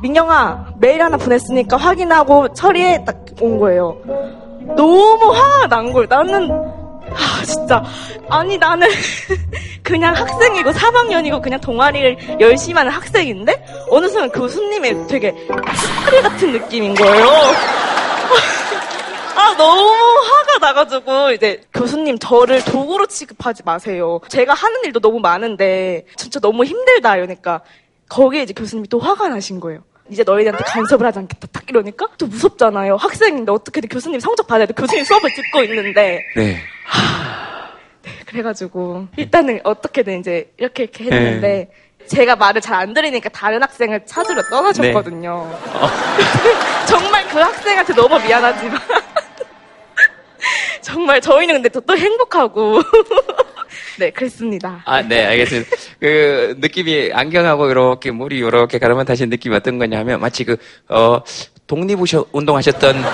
[0.00, 3.96] 민경아 메일 하나 보냈으니까 확인하고 처리해 딱 온 거예요.
[4.76, 6.06] 너무 화가 난 거예요.
[6.08, 6.50] 나는
[7.12, 7.82] 아 진짜
[8.28, 8.88] 아니 나는
[9.82, 15.34] 그냥 학생이고 3학년이고 그냥 동아리를 열심히 하는 학생인데 어느 순간 교수님의 되게
[15.74, 17.26] 스타리 같은 느낌인 거예요.
[19.36, 24.20] 아 너무 화가 나가지고 이제 교수님 저를 도구로 취급하지 마세요.
[24.28, 27.62] 제가 하는 일도 너무 많은데 진짜 너무 힘들다 이러니까
[28.08, 29.80] 거기에 이제 교수님이 또 화가 나신 거예요.
[30.10, 31.48] 이제 너희들한테 간섭을 하지 않겠다.
[31.52, 32.96] 딱 이러니까 또 무섭잖아요.
[32.96, 34.74] 학생인데 어떻게든 교수님 성적 받아야 돼.
[34.74, 36.58] 교수님 수업을 듣고 있는데 네.
[38.26, 41.70] 그래가지고 일단은 어떻게든 이제 이렇게 이렇게 했는데
[42.06, 45.50] 제가 말을 잘 안 들으니까 다른 학생을 찾으러 떠나셨거든요.
[46.88, 48.80] 정말 그 학생한테 너무 미안하지만
[50.80, 52.80] 정말 저희는 근데 또, 또 행복하고
[53.98, 54.82] 네 그랬습니다.
[54.84, 55.70] 아, 네, 알겠습니다.
[56.00, 60.56] 그, 느낌이, 안경하고 이렇게 물이 이렇게 가르면 다시 느낌이 어떤 거냐면, 마치 그,
[60.88, 61.20] 어,
[61.66, 61.98] 독립
[62.32, 63.04] 운동 하셨던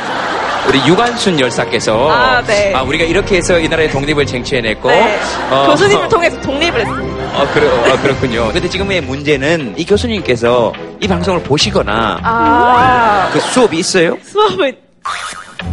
[0.69, 2.75] 우리 유관순 열사께서, 아, 네.
[2.75, 5.19] 우리가 이렇게 해서 이 나라의 독립을 쟁취해냈고, 네.
[5.51, 7.17] 어, 교수님을 통해서 독립을 했습니다.
[7.41, 8.51] 어, 그러, 어, 그렇군요.
[8.53, 14.17] 근데 지금의 문제는 이 교수님께서 이 방송을 보시거나, 아 그 수업이 있어요?
[14.23, 14.77] 수업을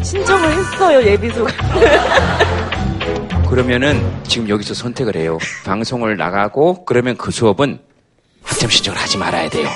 [0.02, 1.52] 신청을 했어요 예비수가.
[3.58, 5.38] 그러면은 지금 여기서 선택을 해요.
[5.64, 7.78] 방송을 나가고, 그러면 그 수업은
[8.42, 9.70] 학점 신청을 하지 말아야 돼요.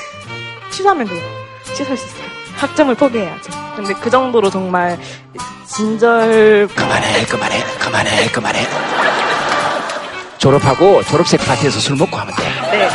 [0.72, 1.22] 취소하면 돼요.
[1.76, 2.28] 취소할 수 있어요.
[2.56, 3.52] 학점을 포기해야죠.
[3.76, 4.98] 근데 그 정도로 정말
[5.68, 8.66] 진절 그만해, 그만해, 그만해, 그만해.
[10.40, 12.78] 졸업하고 졸업식 파티에서 술 먹고 하면 돼.
[12.80, 12.90] 네.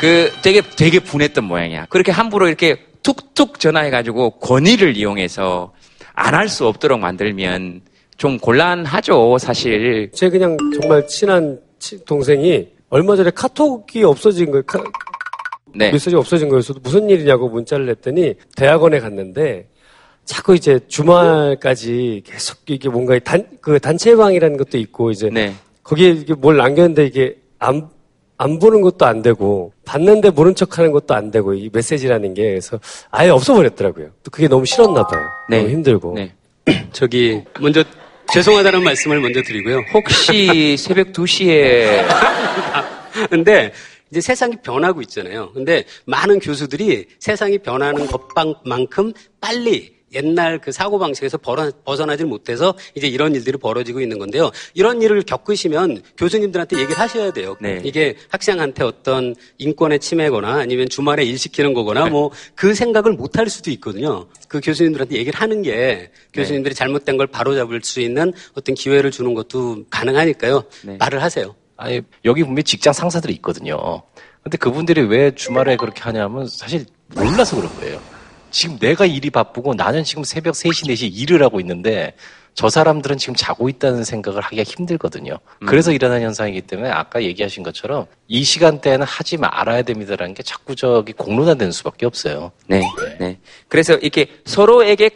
[0.00, 1.84] 그 되게 되게 분했던 모양이야.
[1.90, 5.74] 그렇게 함부로 이렇게 툭툭 전화해가지고 권위를 이용해서
[6.14, 7.82] 안 할 수 없도록 만들면
[8.16, 10.10] 좀 곤란하죠, 사실.
[10.12, 14.62] 제 그냥 정말 친한 치- 동생이 얼마 전에 카톡이 없어진 거예요.
[14.64, 14.82] 카-
[15.74, 15.90] 네.
[15.92, 19.68] 메시지가 없어진 거여서 무슨 일이냐고 문자를 했더니 대학원에 갔는데
[20.24, 25.52] 자꾸 이제 주말까지 계속 이게 뭔가 단, 그 단체방이라는 것도 있고 이제 네.
[25.82, 27.88] 거기에 이게 뭘 남겼는데 이게 안,
[28.38, 32.48] 안 보는 것도 안 되고 봤는데 모른 척 하는 것도 안 되고 이 메시지라는 게
[32.50, 34.08] 그래서 아예 없어버렸더라고요.
[34.22, 35.20] 또 그게 너무 싫었나 봐요.
[35.50, 35.58] 네.
[35.58, 36.16] 너무 힘들고.
[36.92, 37.84] 저기 먼저
[38.32, 39.82] 죄송하다는 말씀을 먼저 드리고요.
[39.94, 42.04] 혹시 새벽 2시에
[43.30, 43.72] 근데
[44.10, 45.52] 이제 세상이 변하고 있잖아요.
[45.52, 53.06] 근데 많은 교수들이 세상이 변하는 것만큼 빨리 옛날 그 사고 방식에서 벌어- 벗어나질 못해서 이제
[53.06, 54.50] 이런 일들이 벌어지고 있는 건데요.
[54.74, 57.56] 이런 일을 겪으시면 교수님들한테 얘기를 하셔야 돼요.
[57.60, 57.80] 네.
[57.84, 63.70] 이게 학생한테 어떤 인권의 침해거나 아니면 주말에 일 시키는 거거나 뭐그 생각을 못 할 수도
[63.72, 64.26] 있거든요.
[64.48, 69.84] 그 교수님들한테 얘기를 하는 게 교수님들이 잘못된 걸 바로잡을 수 있는 어떤 기회를 주는 것도
[69.90, 70.64] 가능하니까요.
[70.98, 71.54] 말을 하세요.
[71.76, 74.02] 아니, 여기 분명히 직장 상사들이 있거든요.
[74.42, 78.00] 근데 그분들이 왜 주말에 그렇게 하냐면 사실 몰라서 그런 거예요.
[78.56, 82.14] 지금 내가 일이 바쁘고 나는 지금 새벽 3시, 4시 일을 하고 있는데
[82.54, 85.36] 저 사람들은 지금 자고 있다는 생각을 하기가 힘들거든요.
[85.66, 91.12] 그래서 일어나는 현상이기 때문에 아까 얘기하신 것처럼 이 시간대에는 하지 말아야 됩니다라는 게 자꾸 저기
[91.12, 92.50] 공론화되는 수밖에 없어요.
[92.66, 92.80] 네,
[93.20, 93.38] 네.
[93.68, 95.10] 그래서 이렇게 서로에게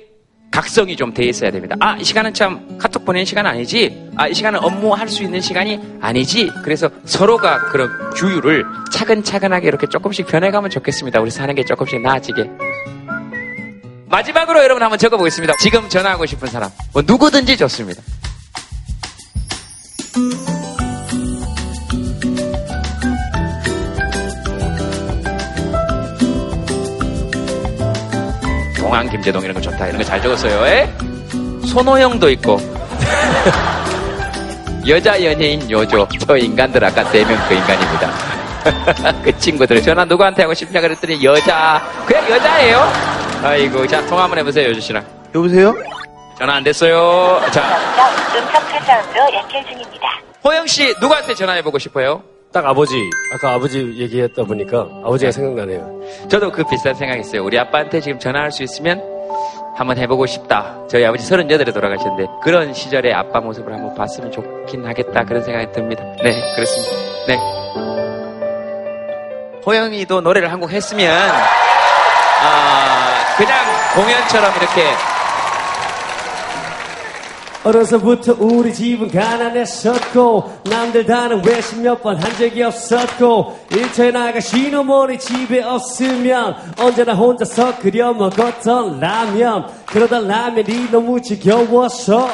[0.51, 1.76] 각성이 좀 돼 있어야 됩니다.
[1.80, 4.11] 아, 이 시간은 참 카톡 보내는 시간 아니지?
[4.16, 6.51] 아, 이 시간은 업무할 수 있는 시간이 아니지?
[6.62, 11.22] 그래서 서로가 그런 규율을 차근차근하게 이렇게 조금씩 변해가면 좋겠습니다.
[11.22, 12.51] 우리 사는 게 조금씩 나아지게.
[14.11, 15.55] 마지막으로 여러분 한번 적어보겠습니다.
[15.61, 16.71] 지금 전화하고 싶은 사람.
[16.93, 18.03] 뭐 누구든지 좋습니다.
[28.77, 30.67] 동안 김재동 이런 거 좋다 이런 거 잘 적었어요.
[30.67, 30.93] 에?
[31.67, 32.59] 손호영도 있고
[34.89, 38.30] 여자 연예인 요조 저 인간들 아까 네 명 그 인간입니다.
[39.25, 42.93] 그 친구들 전화 누구한테 하고 싶냐 그랬더니 여자 그냥 여자예요.
[43.43, 45.05] 아이고 자 통화 한번 해보세요 요조 씨랑.
[45.35, 45.75] 여보세요?
[46.39, 47.41] 전화 안 됐어요.
[47.53, 47.63] 자
[48.37, 50.09] 음성 사운드 연결 중입니다.
[50.45, 52.23] 호영 씨 누구한테 전화해보고 싶어요?
[52.53, 52.97] 딱 아버지
[53.35, 56.01] 아까 아버지 얘기했다 보니까 아버지가 생각나네요.
[56.29, 57.45] 저도 그 비슷한 생각했어요.
[57.45, 59.01] 우리 아빠한테 지금 전화할 수 있으면
[59.77, 60.77] 한번 해보고 싶다.
[60.89, 65.25] 저희 아버지 38에 돌아가셨는데 그런 시절의 아빠 모습을 한번 봤으면 좋긴 하겠다.
[65.25, 66.03] 그런 생각이 듭니다.
[66.23, 66.93] 네, 그렇습니다.
[67.29, 67.60] 네.
[69.67, 71.11] 호영이도 노래를 한 곡 했으면
[72.43, 73.57] 아, 그냥
[73.95, 74.95] 공연처럼 이렇게.
[77.63, 85.19] 어려서부터 우리 집은 가난했었고 남들 다는 외식 몇 번 한 적이 없었고 일터에 나가 시어머니
[85.19, 89.69] 집에 없으면 언제나 혼자서 끓여 먹었던 라면.
[89.87, 92.31] 그러다 라면이 너무 지겨워서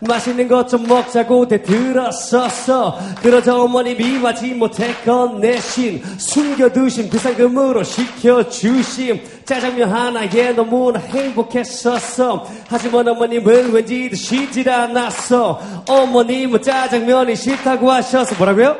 [0.00, 2.98] 맛있는 것 좀 먹자고 대들었었어.
[3.22, 9.20] 그러자 어머님이 마지 못했건 내신 숨겨두신 비상금으로 시켜주심.
[9.44, 12.46] 짜장면 하나에 너무나 행복했었어.
[12.68, 15.60] 하지만 어머님은 왠지 드시질 않았어.
[15.88, 18.76] 어머님은 짜장면이 싫다고 하셔서 뭐라고요?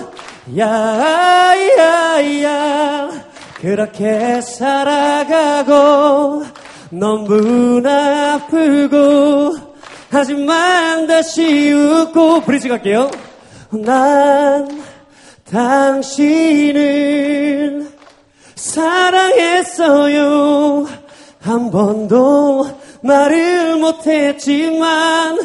[0.56, 1.90] 야야야.
[3.56, 5.74] 그렇게 살아가고
[6.90, 9.56] 너무나 아프고
[10.08, 13.10] 하지만 다시 웃고 브리지 갈게요.
[13.72, 14.68] 난
[15.50, 17.16] 당신을
[18.56, 20.26] 사랑했어요.
[21.40, 22.66] 한 번도
[23.02, 25.38] 말을 못했지만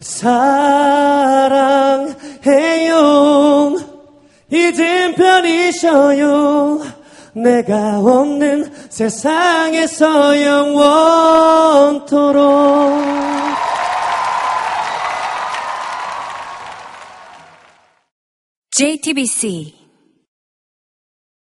[0.00, 0.66] 사랑해요.
[4.50, 6.80] 이젠 편히 쉬어요.
[7.32, 11.96] 내가 없는 세상에서 영원토록.
[18.72, 19.85] JTBC